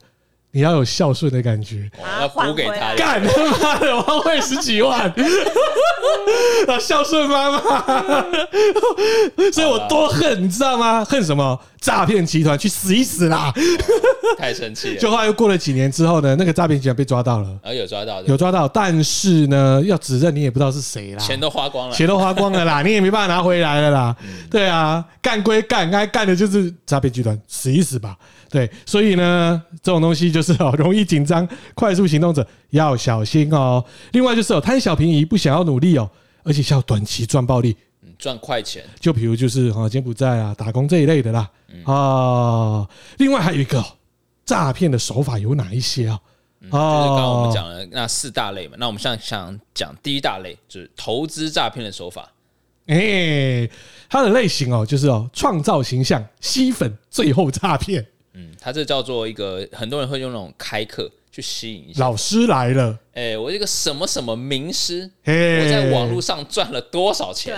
[0.50, 1.90] 你要有孝顺的感觉，
[2.20, 2.94] 要补给他。
[2.96, 5.12] 干他妈的，我要汇十几万，
[6.80, 7.60] 孝顺妈妈。
[9.52, 11.04] 所以我多恨，你知道吗？
[11.04, 11.58] 恨什么？
[11.80, 13.52] 诈骗集团去死一死啦！
[14.38, 15.00] 太生气了。
[15.00, 24.16] 就后来又过了几年之后呢，那个诈骗集团被抓到了，啊，有抓到，有抓到，但是呢，要指认你也不知道是谁啦，钱都花光了，钱都花光了啦， 你也没办法拿回来了啦。
[24.50, 28.16] 对啊，干归干，该干的就是诈骗集团，死一死吧。
[28.50, 33.84] 对，所以呢，这种东西就是哦，容易紧张、快速行动者要小心哦。
[34.12, 36.10] 另外就是哦，贪小便宜、不想要努力哦，
[36.44, 37.76] 而且需要短期赚暴利。
[38.18, 38.84] 赚快钱。
[38.98, 41.50] 就比如就是哈柬埔寨啊、打工这一类的啦。
[41.84, 43.84] 啊，另外还有一个
[44.44, 46.20] 诈骗的手法有哪一些啊？
[46.60, 48.76] 就是刚刚我们讲了那四大类嘛。
[48.78, 52.32] 那我们现在想讲第一大类，就是投资诈骗的手法。
[52.86, 53.68] 哎，
[54.08, 58.04] 它的类型哦，就是哦，创造形象、吸粉，最后诈骗。
[58.32, 62.00] 嗯，它这叫做一个很多人会用那种开课去吸引一下。
[62.00, 67.54] 老师来了，哎，我这个什么什么名师，我在网络上赚了多少钱？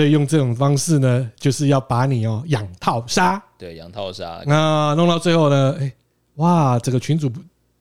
[0.00, 3.42] 对，所以用这种方式呢，就是要把你哦养套杀。
[3.58, 4.42] 对，养套杀。
[4.46, 5.92] 那弄到最后呢，哎，
[6.36, 7.30] 哇，这个群主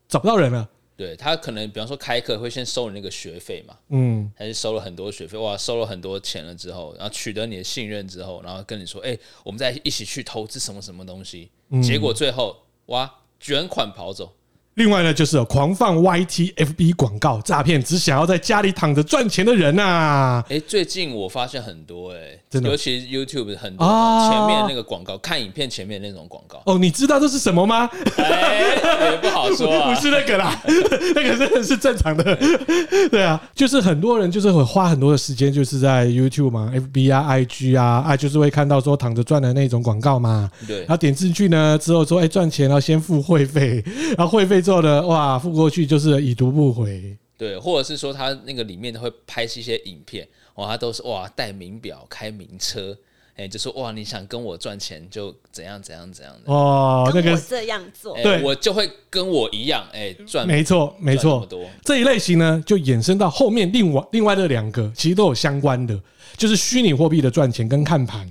[0.08, 0.68] 找不到人了。
[0.98, 11.50] 对他可能，比方说开课会先收你那个学费嘛，嗯，还是收了很多学费，哇，收了很多钱了之后，然后取得你的信任之后，然后跟你说，哎，我们再一起去投资什么什么东西，
[11.82, 14.34] 结果最后哇，卷款跑走。
[14.76, 20.46] 另外呢，就是有狂放 YT、FB 广告诈骗，只想要在家里躺着赚钱的人呐、啊。
[20.48, 23.86] 哎，最近我发现很多哎、欸，真的，尤其是 YouTube 很多
[24.32, 26.62] 前面那个广告，看影片前面那种广告。
[26.66, 27.90] 哦，你知道这是什么吗？
[28.16, 30.58] 哎，也不好说啊， 不是那个啦，
[31.14, 32.38] 那个真的是正常的。
[33.12, 40.50] 对啊，就是很多人就是会花很多的时间，就是在 YouTube 嘛、FB 啊、IG 啊，啊，就是会看到说躺着赚的那种广告嘛。
[40.66, 43.84] 对，然后点进去呢之后说，哎，赚钱，然后先付会费，
[44.18, 44.59] 然后会费。
[44.62, 47.18] 做的哇，付过去就是已读不回。
[47.38, 52.94] 对，或者是说他那个里面会拍一些影片，哇，他都是哇戴名表、开名车，
[53.38, 61.48] 哎，就说哇你想跟我赚钱就怎样怎样怎样的哦，那个这样做，对，我就会跟我一样，哎，赚没错没错。
[61.86, 65.98] 这一类型呢，就衍生到后面另外另外的两个，其实都有相关的，
[66.36, 68.30] 就是虚拟货币的赚钱跟看盘。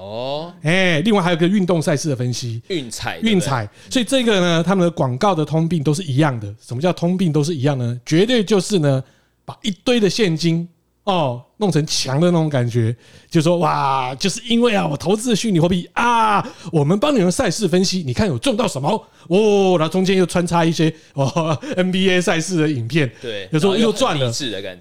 [0.00, 6.54] 哦，哎，另外还有个运动赛事的分析，运彩，运彩，所以这个呢，他们的广告的通病都是一样的。
[6.58, 8.00] 什么叫通病都是一样呢？
[8.06, 9.04] 绝对就是呢，
[9.44, 10.66] 把一堆的现金。
[11.10, 12.94] 哦，弄成墙的那种感觉，
[13.28, 18.88] 就说哇，就是因为啊，我投资的虚拟货币啊，我们帮你们赛事分析，你看有中到什么
[19.28, 24.32] 哦，然后中间又穿插一些哦 NBA 赛事的影片，对，有时候又赚了，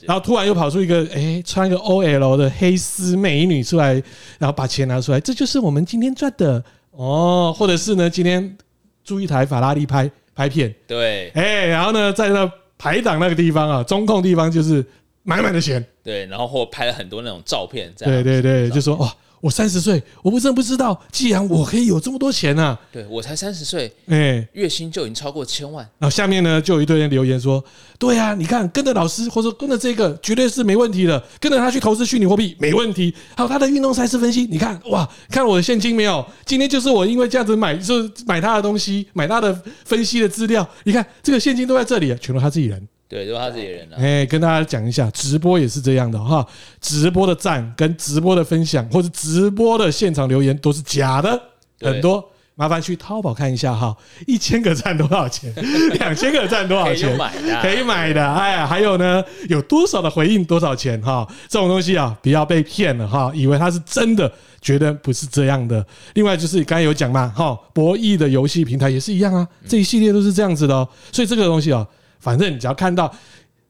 [0.04, 3.94] 然后突然又跑出一个哎，穿一个 OL 的黑丝美女出来，
[4.38, 8.56] 然后把钱拿出来，这就是我们今天赚的哦，或者是呢，今天
[9.04, 14.86] 租一台法拉利拍拍片，对，哎，然后呢，在那排档那个地方啊，中控地方就是。
[15.24, 25.88] 满满的钱，对，然后或拍了很多那种照片，这样对对对，就说哇，我三十岁，我不真不知道，既然我可以有这么多钱呢，对我才三十岁，哎，月薪就已经超过千万。
[25.98, 27.64] 然后下面呢，就有一堆人留言说，
[27.98, 33.14] 对啊，你看跟着老师或者跟着这个绝对是没问题的，跟着他去投资虚拟货币没问题。
[33.36, 36.26] 还有他的运动赛事分析，你看哇，看我的现金没有？
[36.46, 39.54] 今天就是我因为这样子买，就是买他的东西，买他的
[39.86, 42.88] 分析的资料，你看这个现金都在这里，全都他自己人。
[43.10, 43.98] 对，都是他自己人了。
[43.98, 46.46] 哎，跟大家讲一下，直播也是这样的哈。
[46.80, 51.42] 直播的赞跟直播的分享，或者直播的现场留言都是假的，
[51.82, 52.24] 很多。
[52.54, 53.96] 麻烦去淘宝看一下哈，
[54.28, 55.50] 一千个赞多少钱？
[55.98, 57.08] 两千个赞多少钱？
[57.08, 58.34] 可以买的，可以买的。
[58.34, 61.02] 哎呀，还有呢，有多少的回应多少钱？
[61.02, 65.84] 哈，这种东西啊，不要被骗了哈，以为它是真的，觉得不是这样的。
[66.16, 70.86] 另外就是刚才有讲嘛，哈，博弈的游戏平台也是一样啊，这一系列都是这样子的哦。
[71.14, 71.88] 所以这个东西啊。
[72.20, 73.12] 反正你只要看到，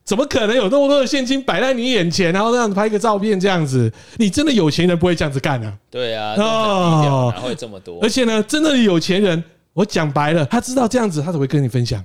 [0.04, 3.92] 怎么可能有那么多的现金摆在你眼前，然后这样拍个照片这样子？
[4.16, 5.72] 你真的有钱人不会这样子干啊？
[5.90, 8.00] 对啊，哦，哪会这么多？
[8.02, 12.04] 而且呢，真的有钱人，我讲白了，他知道这样子，他才会跟你分享。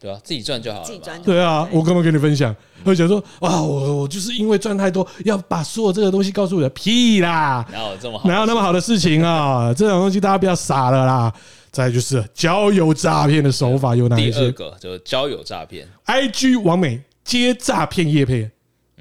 [0.00, 0.84] 对啊，自己赚就好了。
[0.84, 1.22] 自己赚。
[1.22, 2.52] 对啊，我干嘛跟你分享？
[2.84, 7.64] 会想说，哇，我我就是因为赚太多，要把所有这个东西告诉我的屁啦！
[7.70, 8.28] 哪有这么好？
[8.28, 9.72] 哪有那么好的事情啊？
[9.72, 11.32] 这种东西大家不要傻了啦。
[11.72, 14.38] 再就是交友诈骗的手法有哪一些？
[14.38, 18.48] 第二个就是交友诈骗，IG 网美接诈骗业配。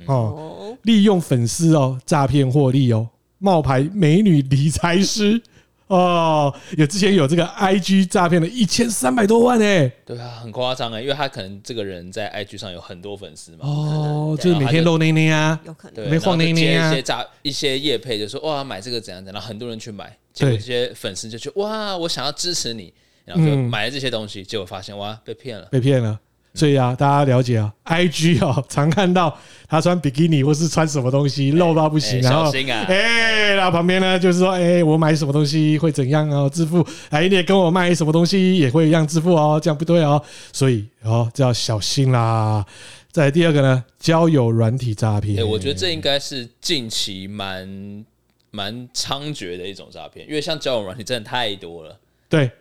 [0.07, 3.07] 哦，利用粉丝哦诈骗获利哦，
[3.37, 5.39] 冒牌美女理财师。
[5.87, 15.95] 哦，有之前有这个 IG 诈骗的一千三百多万哎，对啊，很夸张哎，因为他可能这个人在 IG 上有很多粉丝嘛，哦，就是每天露内内啊，有可能。
[15.95, 20.17] 对，没晃内内啊，一些诈一些业配就说哇买这个怎样怎样，很多人去买。
[20.33, 22.93] 结果这些粉丝就觉得哇，我想要支持你，
[23.25, 26.19] 然后就买了这些东西，结果发现哇，被骗了，被骗了。
[26.53, 29.39] 所以啊，大家了解啊，IG 哦， 常看到
[29.69, 32.51] 他穿比基尼或是穿什么东西露到不行，然后
[32.89, 40.21] 哎，然后旁边呢就是说，哎，我买什么东西会怎样哦，支付，哎，你也跟我卖什么东西也会一样支付哦，这样不对哦，
[40.51, 42.65] 所以哦，就要小心啦。
[43.13, 48.05] 再来第二个呢，交友软体诈骗，哎，我觉得这应该是近期蛮。
[48.51, 51.97] 蛮猖獗的一种诈骗，因为像交友软体真的太多了，
[52.29, 52.51] 对，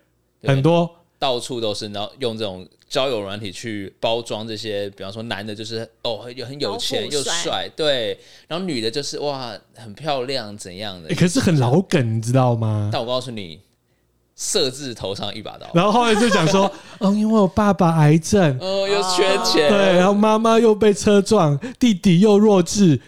[0.43, 0.91] 很多。
[1.19, 8.19] 到处都是，然后用这种交友软体去包装这些，比方说男的就是哦，有很有钱又帅，对，
[8.49, 11.11] 然后女的就是哇，很漂亮怎样的？
[11.11, 12.89] 欸、可是很老梗，你知道吗？
[12.91, 13.61] 但我告诉你，
[14.35, 15.71] 色字头上一把刀。
[15.75, 22.99] 然后后来就讲说， 哦，因为我爸爸癌症，哦，又缺钱，对，然后妈妈又被车撞，弟弟又弱智，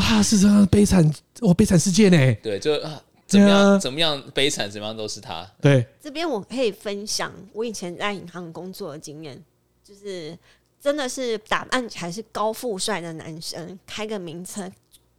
[0.00, 1.04] 啊，是这样悲惨，
[1.40, 2.34] 我、哦、悲惨世界呢？
[2.42, 2.72] 对，就。
[3.26, 3.78] 怎么样？
[3.78, 4.70] 怎么样悲惨？
[4.70, 5.46] 怎么样都是他。
[5.60, 9.38] 对，这边我可以分享我以前在银行工作的经验，
[9.84, 10.34] 就是
[10.80, 14.72] 真的是打扮起来是高富帅的男生，开个名车，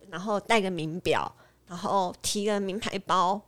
[0.10, 1.32] 然后戴个名表，
[1.68, 3.40] 然后提个名牌包，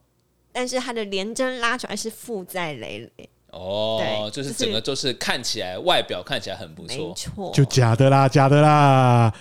[0.52, 3.30] 但是他的连针拉出来是负债累累。
[3.50, 9.34] 哦，就是整个就是看起来外表看起来很不错，没错，就假的啦，假的啦。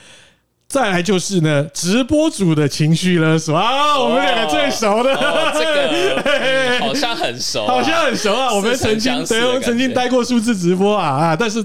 [0.70, 8.54] 再来就是呢，直播主的情绪勒索啊，我们两个最熟的，哦、这个好像很熟，好像很熟啊。
[8.54, 11.62] 我们曾经对，我们曾经待过数字直播啊啊，但是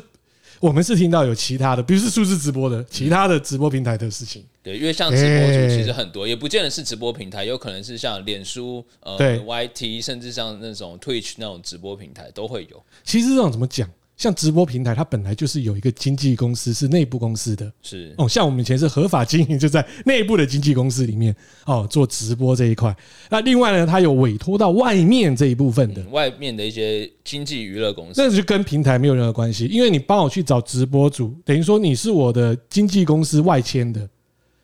[0.59, 4.43] 我们是听到有其他的，比如是数字直播的其他的直播平台的事情。
[4.63, 12.83] 对，因为像直播主其实很多，也不见得是直播平台，有可能是像脸书、呃对 YT，甚至像那种 Twitch 那种直播平台都会有。
[13.03, 13.87] 其实这种怎么讲？
[14.17, 17.69] 像直播平台，它本来就是有一个经纪公司，是内部公司的。
[17.81, 21.35] 是哦，像我们以前是合法经营，就在内部的经纪公司里面
[21.65, 22.95] 哦做直播这一块。
[23.29, 34.07] 那另外呢，它有委托到外面这一部分的，外面的一些经纪娱乐公司，那就跟平台没有任何关系，因为你帮我去找直播主，等于说你是我的经纪公司外签的，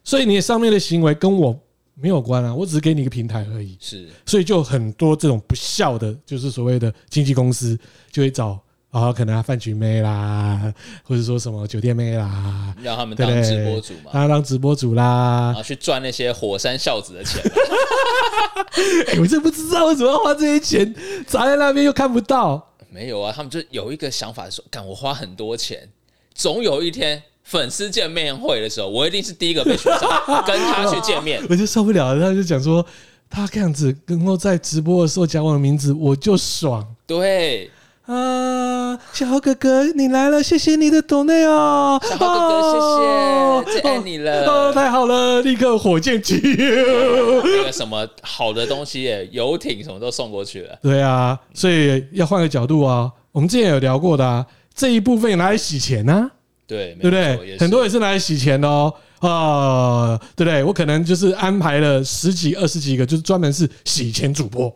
[0.01, 1.59] 所以你上面的行为跟我
[1.95, 3.75] 没有关啊，我只是给你一个平台而已。
[3.81, 7.77] 是，所以就很多这种不孝的，就是所谓的经纪公司
[8.09, 8.57] 就会找。
[8.91, 10.73] 哦，可能啊，饭局妹啦，
[11.03, 17.41] 或者说什么酒店妹啦，让他们当直播主嘛，让他当直播主啦，啊，去赚那些火山孝子的钱。
[19.07, 20.93] 哎，我真不知道为什么要花这些钱，
[21.25, 22.69] 砸在那边又看不到。
[22.89, 25.87] 没有啊，他们就有一个想法说，干我花很多钱，
[26.35, 31.41] 总有一天粉丝见面会的时候，我一定是第一个被选上，跟他去见面。
[31.49, 32.85] 我就受不了了，他就讲说，
[33.29, 36.85] 他这样子能够在直播的时候讲我的名字，我就爽。
[37.07, 37.71] 对。
[38.05, 42.01] 啊，小豪哥哥，你来了，谢谢你的抖内哦。
[42.01, 44.45] 小豪哥哥，谢谢，最爱你了。
[44.47, 50.77] 哦，太好了，立刻火箭机，那个什么好的东西耶，游艇什么都送过去了。
[50.81, 53.11] 对啊，所以要换个角度啊。
[53.31, 56.31] 我们之前有聊过的啊，这一部分也拿来洗钱呢。
[56.65, 57.57] 对，对不对？
[57.59, 58.91] 很多也是拿来洗钱的哦。
[59.19, 60.63] 啊，对不对？
[60.63, 64.67] 我可能就是安排了十几、二十几个，就是专门是洗钱主播，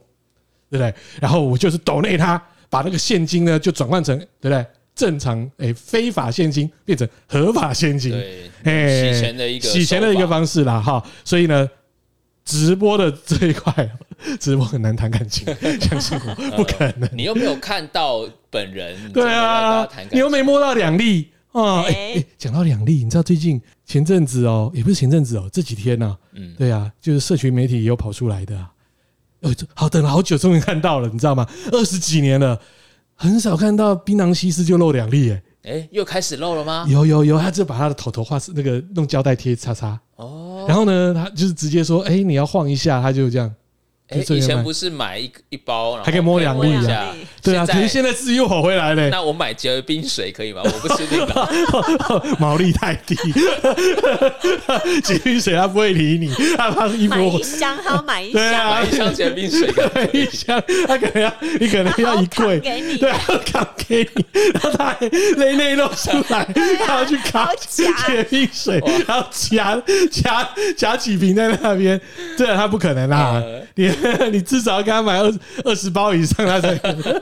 [0.70, 0.94] 对不对？
[1.20, 2.42] 然后我就是抖内他。
[2.70, 4.66] 把那个现金呢，就转换成对不对？
[4.96, 11.04] 正常诶、欸，非法现金变成合法现金，对，诶，洗钱的一个洗钱的一个方式啦，哈。
[11.26, 11.70] 所以呢，
[12.46, 13.90] 直播的这一块，
[14.40, 17.10] 直播很难谈感情， 相信我，不可能。
[17.12, 21.82] 你又没有看到本人，对啊，你又没摸到两粒啊。
[21.82, 28.66] 哎，讲到两粒，你知道最近前阵子哦，也不是前阵子哦，这几天呢，嗯，对啊，就是社群媒体也有跑出来的。
[29.74, 31.48] 好，等了好久，终于看到了，你知道吗？
[31.72, 32.60] 二十几年了，
[33.16, 36.86] 很少看到槟榔西施就露两粒，哎，哎，又开始露了吗？
[36.90, 43.54] 有有有，他就把他的头头画是那个用胶带贴擦擦，哦，然后呢，他就是直接说，哎，你要晃一下，他就这样。
[44.10, 47.12] 哎，以前不是买一一包，还可以摸两粒啊？
[47.42, 49.10] 对啊，可是现在自己又跑回来了。
[49.10, 50.62] 那我买结冰水可以吗？
[50.64, 51.50] 我不确定了，
[52.38, 53.16] 毛利太低。
[55.04, 59.74] 结冰水他不会理你，他把衣服买一箱，他要买一箱，买一箱结冰水，
[60.14, 62.60] 一箱他可能要，你可能要一柜。
[62.60, 63.12] 给你，对，
[63.52, 66.48] 扛给你，然后他还内内露出来，
[66.86, 69.82] 他要去扛结冰水，然后夹
[70.12, 70.48] 夹
[70.78, 72.00] 夹几瓶在那边，
[72.38, 73.42] 这他不可能啦，
[73.74, 73.95] 你。
[74.32, 75.34] 你至少要给他买二
[75.64, 77.22] 二十包以上，他才可能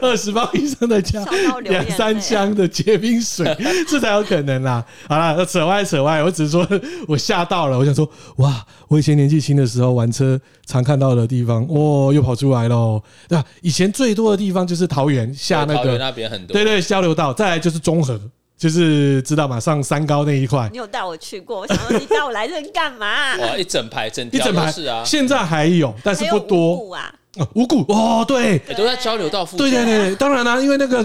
[0.00, 1.24] 二十包以上的加
[1.62, 3.56] 两三箱的结冰水，
[3.88, 4.84] 这才有可能啦。
[5.08, 6.66] 好了，扯歪扯歪，我只是说
[7.06, 7.78] 我吓到了。
[7.78, 13.02] 我想说，哇，我以前年纪轻的时候玩车常看到的地方，哇，又跑出来了。
[13.28, 13.44] 对吧？
[13.60, 18.20] 以前最多的地方就是桃园下那个那边很多，对对，交流道，再来就是中和。
[18.62, 21.58] 就是知道嘛，上三高那一块，你有带我去过？
[21.58, 23.36] 我想说你带我来这干嘛？
[23.42, 25.02] 哇，一整排，整一整排是啊。
[25.04, 26.74] 现在还有，但是不多。
[26.74, 27.14] 五股啊，
[27.54, 29.68] 五谷哦，对，都在交流道附近。
[29.68, 31.04] 对对对，当然啦，因为那个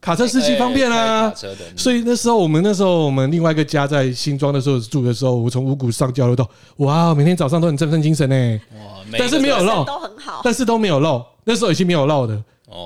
[0.00, 1.32] 卡车司机方便啊。
[1.76, 6.44] 所以那时候我们那时候我们另外一个家在新庄的时候住的时候，我从五谷上交流道，
[6.78, 8.60] 哇，每天早上都很振奋精神呢。
[8.74, 11.24] 哇，但是没有漏，都很好，但是都没有漏。
[11.44, 12.36] 那时候已经没有漏的。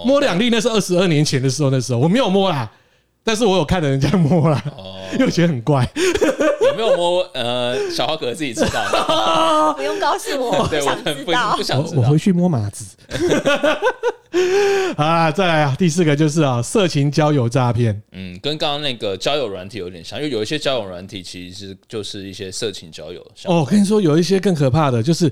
[0.04, 2.70] 摸两粒那是二十二年前的时候，那时候我没有摸啦。
[3.22, 4.62] 但是我有看着人家摸啦，
[5.12, 5.88] 因为我觉得很怪。
[6.60, 7.22] 有没没有摸？
[7.34, 11.62] 呃，小花哥自己知道， 不用告诉我， 对我不想很不知道不。
[11.62, 12.18] 想知道我我回。
[12.18, 12.96] 去摸马子。
[14.96, 18.00] 啊，再来啊，第四个就是啊，色情交友诈骗。
[18.12, 23.20] 嗯，跟刚刚那个交友软体有点像，因为有一些交友软体其实就是一些色情交友。
[23.44, 25.30] 哦，我跟你说，有一些更可怕的，就是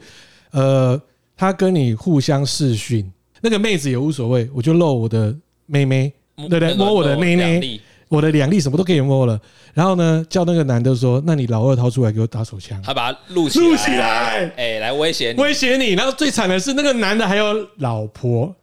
[0.51, 1.01] 呃，
[1.37, 3.11] 他跟你互相视讯，
[3.41, 5.35] 那个妹子也无所谓，我就露我的
[5.67, 6.13] 妹妹，
[6.49, 6.75] 对不对？
[6.75, 9.39] 摸我的内内，我的两粒什么都可以摸了。
[9.75, 18.55] 然后呢，叫那个男的说：“那你老二掏出来给我打手枪，他把它录起来，录起来，哎，来威胁你，威胁你。”然后最惨的是，那个男的还有老婆、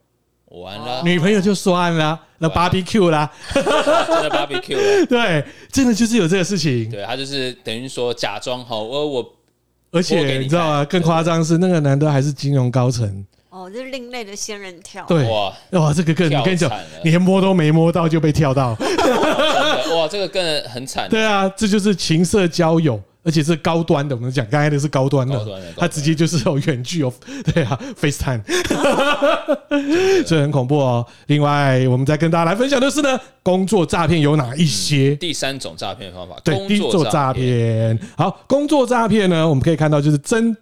[0.46, 5.06] 完了，女朋友就算了，那 barbecue 啦，真的 barbecue 了。
[5.06, 6.90] 对，真的就是有这个事情。
[6.90, 9.32] 对他就是等于说假装好，我我
[9.92, 10.84] 而且你你知道吗？
[10.84, 13.24] 更夸张是那个男的还是金融高层。
[13.66, 15.04] 哦，这是另类的仙人跳。
[15.08, 18.76] 对，哇哇，这个更，跳我跟你讲惨了，连摸都没摸到就被跳到。
[19.96, 21.08] 哇，这个更很惨。
[21.08, 24.14] 对啊，这就是情色交友，而且是高端的。
[24.14, 27.12] 我们讲刚才的是高端的高端的，他直接就是有远距哦，
[27.52, 28.42] 对啊，FaceTime，
[30.24, 31.04] 这很恐怖哦。
[31.26, 35.16] 另外，我们再跟大家来分享的是呢，工作诈骗有哪一些？
[35.16, 37.98] 第三种诈骗方法，对，工作诈骗。
[38.16, 40.56] 好，工作诈骗呢，我们可以看到就是真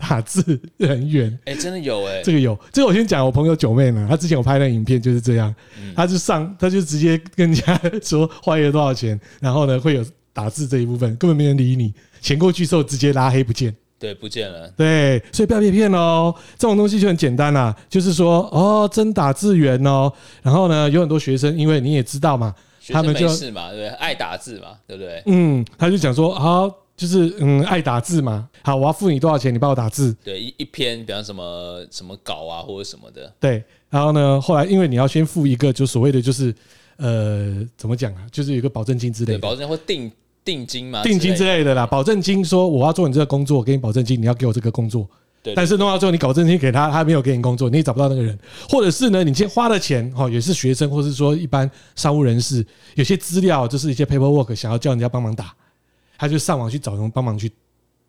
[0.00, 1.38] 打字人员。
[1.44, 5.54] 哎，真的有哎，这个有，这个我先讲我朋友九妹呢，她之前有拍那影片就是这样，
[5.94, 14.68] 她就上，她就直接跟人家说花了多少钱，然后呢会有打字这一部分，根本没人理你，钱过去之后直接拉黑不见，对，不见了。
[14.76, 22.54] 对，所以不要被骗哦，这种东西就很简单啦，就是说哦，真打字员哦，然后呢有很多学生，因为你也知道嘛，
[22.88, 23.88] 他们就没事嘛，对不对？
[23.96, 25.22] 爱打字嘛，对不对？
[25.26, 36.54] 嗯，他就讲说好，就是嗯爱打字嘛，好，我要付你多少钱，你帮我打字，对，一一篇，比方什么什么稿啊，或者什么的，对，然后呢，后来因为你要先付一个，就所谓的就是
[36.98, 38.26] 呃，怎么讲啊？
[38.30, 40.12] 就是有一个保证金之类，的，保证金或定
[40.44, 45.08] 定金嘛，定金之类的啦，保证金说我要做你这个工作，我给你保证金，你要给我这个工作。
[45.42, 48.38] 对，但是弄到最后，你保证金给他，他没有给你工作，你也找不到那个人，
[48.68, 52.62] 或者是呢，你先花了钱，哈，也是学生，或是说一般商务人士，
[52.94, 55.54] 有些资料就是一些 paperwork，想要叫人家帮忙打，
[56.20, 57.48] 他就上网去找人帮忙去，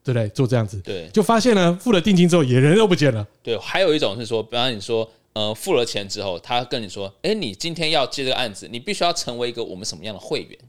[0.04, 0.28] 对不对？
[0.30, 3.26] 做这样子，对就发现呢，付了定金之后，也人都不见了。
[3.42, 10.60] 对，还有一种是说，比方你说，呃，付了钱之后，他跟你说，哎，你今天要接这个案子，你必须要成为一个我们什么样的会员？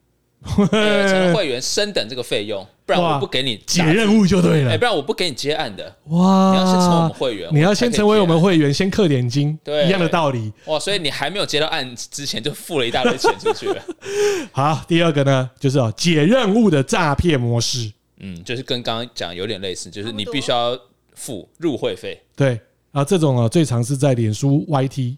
[0.73, 4.79] 呃成为会员升等这个费用， 不然我不给你解任务就对了哎，。
[4.79, 5.85] 不然我不给你接案的。
[6.07, 6.53] 哇！
[6.53, 10.53] 你要先成为我们会员你要先成为我们会员，先氪点金，对一样的道理。
[10.67, 13.83] 哇，所以你还没有接到案之前就付了一大堆钱出去了。
[14.53, 17.93] 好，第二个呢，就是哦解任务的诈骗模式。
[18.19, 20.79] 嗯，就是跟刚刚讲有点类似，就是你必须要
[21.15, 22.61] 付入会费对
[22.93, 25.17] 啊，这种哦最常是在脸书 YT，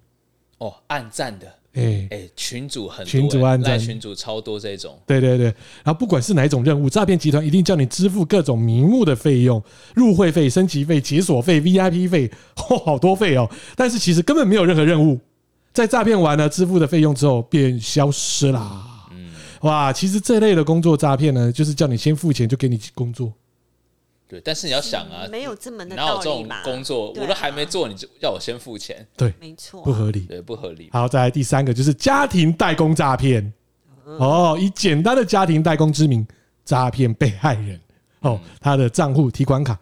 [0.59, 5.47] 哦，按赞的，哎，哎，群主很多群主按赞赖群主超多这种，对对对，
[5.83, 9.63] 然后不管是哪一种任务，诈骗集团一定叫你支付各种名目的费用，
[9.95, 12.31] 入会费、升级费、解锁费、VIP 费，
[12.71, 13.51] 哦，好多费哦。
[13.77, 15.19] 但是其实根本没有任何任务，
[15.73, 18.91] 在诈骗完了支付的费用之后便消失啦。
[19.63, 23.33] 哇，其实这类的工作诈骗呢，就是叫你先付钱就给你工作。
[24.27, 26.49] 对，但是你要想啊，没有这么的哪有这种？
[26.65, 30.21] 工作，啊我都还没做，你就要我先付钱，对，没错，不合理。
[30.21, 30.89] 对，不合理。
[30.93, 33.53] 好，再来第三个就是家庭代工诈骗。
[34.05, 36.27] 哦，以简单的家庭代工之名
[36.65, 37.79] 诈骗被害人。
[38.21, 39.79] 哦，他的账户、提款卡，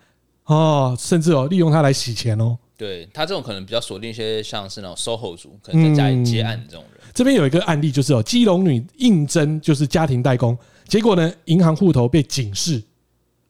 [0.46, 2.58] 哦，甚至哦利用它来洗钱哦。
[2.76, 7.00] 对他这种可能比较锁定一些像是那种 SOHO 族，可能在家里接案的这种人。
[7.14, 12.82] 这边有一个案例，就是哦，基隆女应征就是家庭代工，结果呢，银行户头被警示。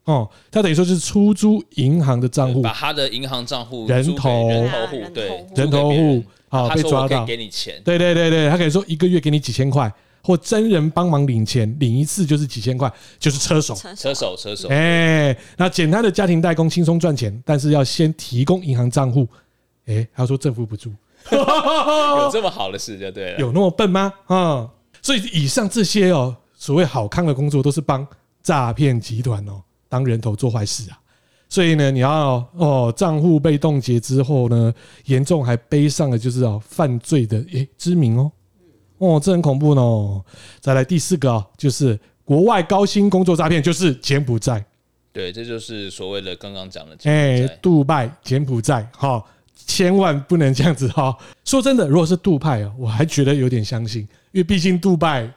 [0.05, 4.49] 哦，他等于说就是出租银行的账户，把他的银行账户人头。
[4.49, 6.23] 人头户，对，人头户。
[6.49, 7.25] 好他被抓到。
[7.25, 9.91] 给你钱，对对对对，他可以说一个月给你几千块，
[10.21, 13.73] 或真人帮忙领钱，领一次就是几千块，就是车手。
[13.73, 14.35] 车手。
[14.37, 19.27] 车手，哎，那简单的家庭代工轻松赚钱，但是要先提供银行账户。
[19.85, 20.91] 哎，他说政府补助，
[21.31, 23.39] 有这么好的事就对了。
[23.41, 24.13] 有那么笨吗？
[24.27, 24.69] 啊，
[25.01, 28.05] 所以以上这些哦，所谓好康的工作，都是帮
[28.43, 29.62] 诈骗集团哦
[29.93, 30.97] 当人头做坏事啊。
[31.47, 34.73] 所以呢，你要哦账户被冻结之后呢，
[35.05, 38.31] 严重还背上了就是哦犯罪的诶之名哦，
[38.97, 40.21] 哦这很恐怖呢。
[40.59, 44.65] 再来第四个啊，就是国外高薪工作诈骗，就是柬埔寨。
[45.11, 49.23] 对，这就是所谓的刚刚讲的哎柬埔寨，杜拜、柬埔寨，哈，
[49.67, 51.15] 千万不能这样子哈。
[51.45, 55.31] 说真的，如果是杜拜啊，我还觉得有点相信，因为毕竟杜拜，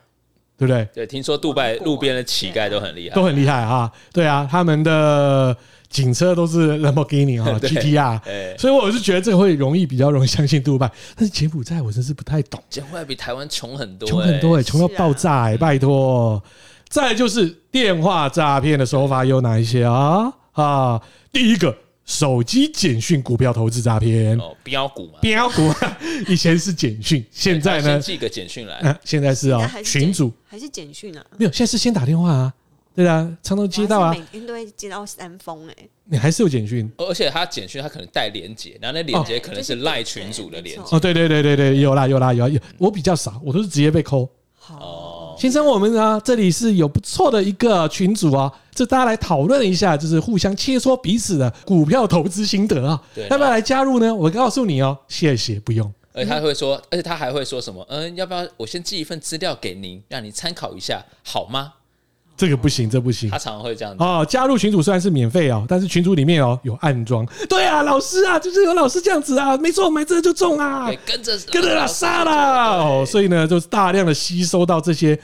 [0.58, 0.88] 对不对？
[0.94, 3.90] 对，听说杜拜路边的乞丐都很厉害，都很厉害啊。
[4.12, 5.56] 对啊，他们的
[5.88, 10.90] 警车都是兰博基尼哈对 GTR，哎所以我是觉得这个会容易比较容易相信杜拜。
[11.14, 16.42] 但是柬埔寨我真是不太懂，柬埔寨比台湾穷很多，穷很多哎，穷到爆炸哎，拜托。
[16.88, 20.32] 再来就是电话诈骗的手法有哪一些啊？
[20.52, 21.00] 啊，
[21.32, 21.76] 第一个。
[22.06, 24.38] 手机简讯股票投资诈骗。
[24.38, 25.70] 哦，标股嘛，标股，
[26.28, 28.00] 以前是简讯，现在呢？
[28.00, 30.32] 寄个简讯来，嗯，现在是哦，群主。
[30.46, 31.26] 还是简讯啊？
[31.36, 32.54] 没有，现在是先打电话啊，
[32.94, 44.30] 对啊，常常接到啊，每天都会接到三封哎，你还是有简讯，而且他简讯他可能带连接，然后那连接可能是赖群主的连接，哦，对对对对对，有啦有啦有有，我比较少，我都是直接被扣。
[44.68, 45.24] 哦。
[45.38, 53.00] 先生，我们呢，这里是有不错的一个群组啊，这大家来讨论一下，就是互相切磋彼此的股票投资心得啊。
[53.14, 54.14] 对，要不要来加入呢？
[54.14, 55.92] 我告诉你哦，谢谢，不用。
[56.12, 57.84] 而且他会说，而且他还会说什么？
[57.90, 61.74] 嗯，要不要我先寄一份资料给您，让你参考一下，好吗？
[62.36, 63.30] 这个不行，这不行。
[63.30, 64.26] 他常常会这样子哦。
[64.28, 67.26] 加入群组虽然是免费哦，但是群组里面哦有暗装。
[67.48, 72.32] 对啊，老师啊，就是有老师这样子啊，没错，买这个就中啊，跟着跟着他杀了
[72.82, 73.04] 哦。
[73.06, 75.18] 所以呢，就是大量的吸收到这些。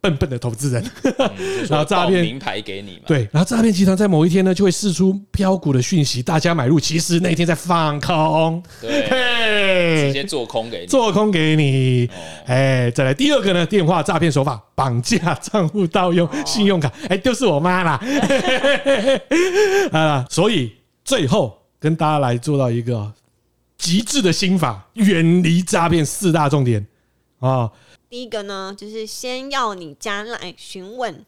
[0.00, 0.84] 笨笨的投资人，
[1.68, 3.02] 然后诈骗名牌给你嘛？
[3.06, 12.08] 对，然后诈骗集团在某一天呢，就会释出飘股的讯息，大家买入，其实那一天在放空，对，直接做空给你，做空给你。
[12.46, 18.00] 哎，再来第二个呢，电话诈骗手法，绑架账户盗用信用卡，哎，就是我妈啦。
[19.90, 20.72] 啊，所以
[21.04, 23.12] 最后跟大家来做到一个
[23.76, 26.86] 极致的心法，远离诈骗四大重点
[27.40, 27.68] 啊。
[28.08, 31.24] 第一个呢，就是先要你加赖询问，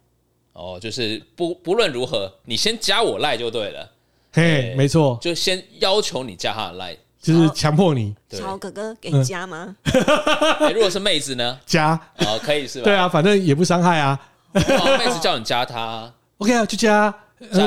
[0.52, 3.90] 哦，就是不不论如何，你先加我赖就对了，
[4.32, 8.14] 嘿，没错，就先要求你加他的赖，就是强迫你。
[8.30, 9.74] 小哥哥给加吗？
[10.72, 11.58] 如果是妹子呢？
[11.66, 12.84] 加，哦，可以是吧？
[12.84, 14.18] 对啊，反正也不伤害啊。
[14.52, 17.12] 妹子叫你加他，OK 啊，就加，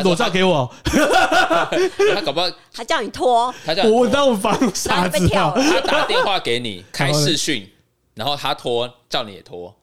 [0.04, 0.74] 裸照给我。
[0.86, 7.70] 他搞不好他叫你脱，他叫我当防傻子，他打电话给你开视讯。
[8.14, 9.74] 然后他拖，叫你也拖，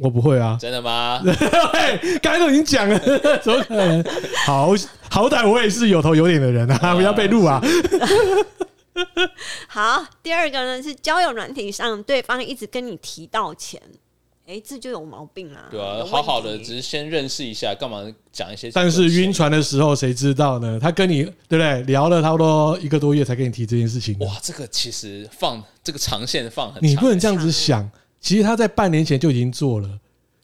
[0.00, 1.20] 我不会啊，真的吗？
[2.22, 2.98] 刚才都已经讲了，
[3.42, 4.04] 怎么可能？
[4.46, 4.68] 好
[5.10, 7.60] 好歹我也是有头有脸的人啊， 不要被录啊。
[9.68, 13.80] 好，第二个呢是交友软体上，对方一直跟你提到钱，
[14.48, 15.68] 哎，这就有毛病啊。
[15.70, 18.70] 对啊，好好的只是先认识一下，干嘛讲一些？
[18.70, 20.80] 但是晕船的时候谁知道呢？
[20.80, 21.82] 他跟你对不对？
[21.82, 24.18] 聊了差不多一个多月才跟你提这件事情。
[24.20, 25.62] 哇，这个其实放。
[25.84, 27.90] 这个长线放很长，你不能这样子想。
[28.20, 29.88] 其实他在半年前就已经做了。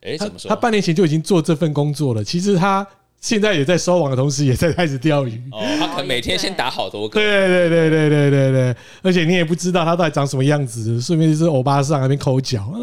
[0.02, 0.48] 哎，怎么说？
[0.48, 2.22] 他半年前就已经做这份工作了。
[2.22, 2.86] 其实他
[3.24, 5.42] 现在也在收网的同时，也在开始钓鱼。
[5.50, 7.18] 哦，他可能每天先打好多个。
[7.18, 8.76] 对对对对对对对。
[9.02, 12.76] 而且你也不知道他到底长什么样子，顺便就是欧巴上那边抠脚啊，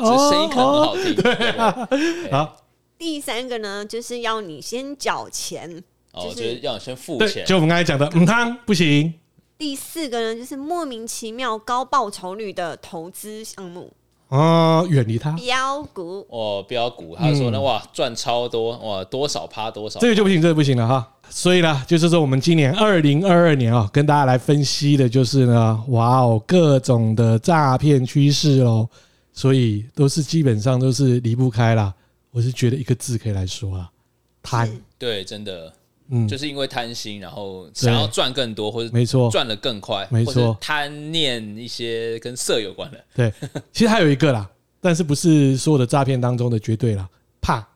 [0.00, 1.14] 这声音可能很好听。
[1.14, 1.88] 对啊。
[2.32, 2.56] 好，
[2.98, 5.84] 第三个呢，就是要你先缴钱。
[6.12, 7.46] 哦，就是要你先付钱。
[7.46, 9.14] 就我们刚才讲的，嗯，汤不行。
[9.56, 13.92] 第四个呢，就是莫名其妙高报酬率的投资项目
[14.34, 15.30] 啊，远离它。
[15.32, 21.08] 标股哦，标股，他说呢，哇，赚超多，哇，多少趴多少，这个就不行，这个不行了哈。
[21.30, 28.88] 所以呢，就是说我们今年二零二二年啊，跟大家来分析的就是呢，哇哦，各种的诈骗趋势哦，
[29.32, 31.94] 所以都是基本上都是离不开啦。
[32.32, 33.88] 我是觉得一个字可以来说啊，
[34.42, 34.68] 贪。
[34.98, 35.72] 对，真的。
[36.14, 43.04] 嗯，就是因为贪心，然后想要赚更多，或者没错赚得更快，没错贪念一些跟色有关的。
[43.16, 43.32] 对，
[43.72, 44.48] 其实还有一个啦，
[44.80, 47.08] 但是不是所有的诈骗当中的绝对啦，
[47.40, 47.66] 怕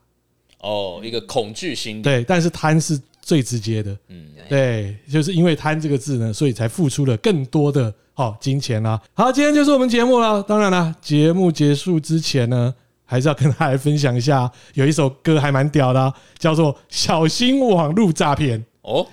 [0.61, 2.03] 哦，一个恐惧心理。
[2.03, 3.97] 对，但是贪是最直接的。
[4.07, 9.01] 嗯，对，就是因为贪这个字呢，所以才付出了更多的哦金钱啦。
[9.15, 10.41] 好，今天就是我们节目了。
[10.45, 12.73] 当然啦，节目结束之前呢。
[13.11, 19.07] 还是要跟大家来分享一下，有一首歌还蛮屌的，啊，叫做《小心网络诈骗》哦，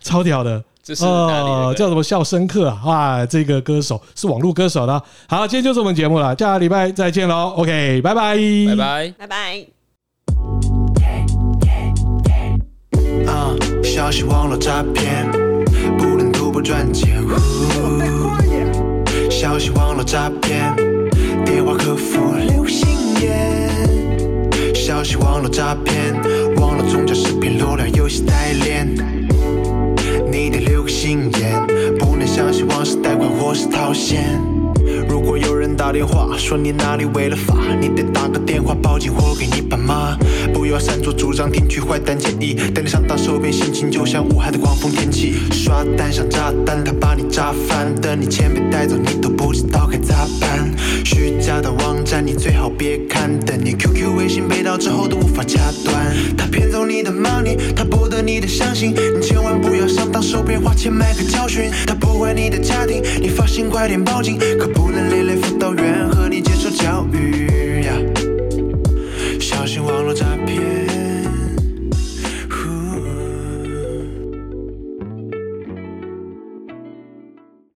[0.00, 1.74] 超屌的，这是哪里的？
[1.74, 2.02] 叫什么？
[2.02, 2.80] 笑声客啊！
[2.86, 5.02] 哇，这个歌手是网络歌手的。
[5.28, 7.52] 好，今天就是我们节目了，下个礼拜再见喽。
[7.58, 8.36] OK，拜拜，
[8.68, 9.66] 拜拜，拜拜。
[13.26, 15.30] 啊，小心网络诈骗，
[15.98, 17.22] 不能赌博赚钱。
[19.30, 20.74] 小心网络诈骗，
[21.44, 22.32] 电话客服
[24.74, 25.16] 消息。
[25.16, 26.14] 网络诈骗，
[26.56, 28.88] 网络宗教视频裸聊游戏代练，
[30.30, 31.66] 你得留个心眼，
[31.98, 34.40] 不能相信网上贷款或是套现。
[35.08, 40.16] 如果有人打电话说你哪里违了法，你得打个电话报警或给你爸妈。
[40.52, 45.34] 不要擅作主张，听取坏蛋建议，等你上当受骗，心情就像武汉的狂风天气。
[45.50, 50.72] 刷单像炸弹，他把你炸翻，等你钱被带走，你都不知道该咋办。
[51.04, 56.14] 虚假的网站你最好别看，等你 QQ 微信被盗之后都无法掐断。
[56.36, 61.70] 他骗走你的 money，他博得你的相信，你千万不要上当受骗，花钱买个教训。
[61.86, 64.92] 他破坏你的家庭，你发现快点报警，可不。
[64.92, 67.94] 能连累到院和你接受教育呀。
[69.40, 70.81] 小心网络诈骗。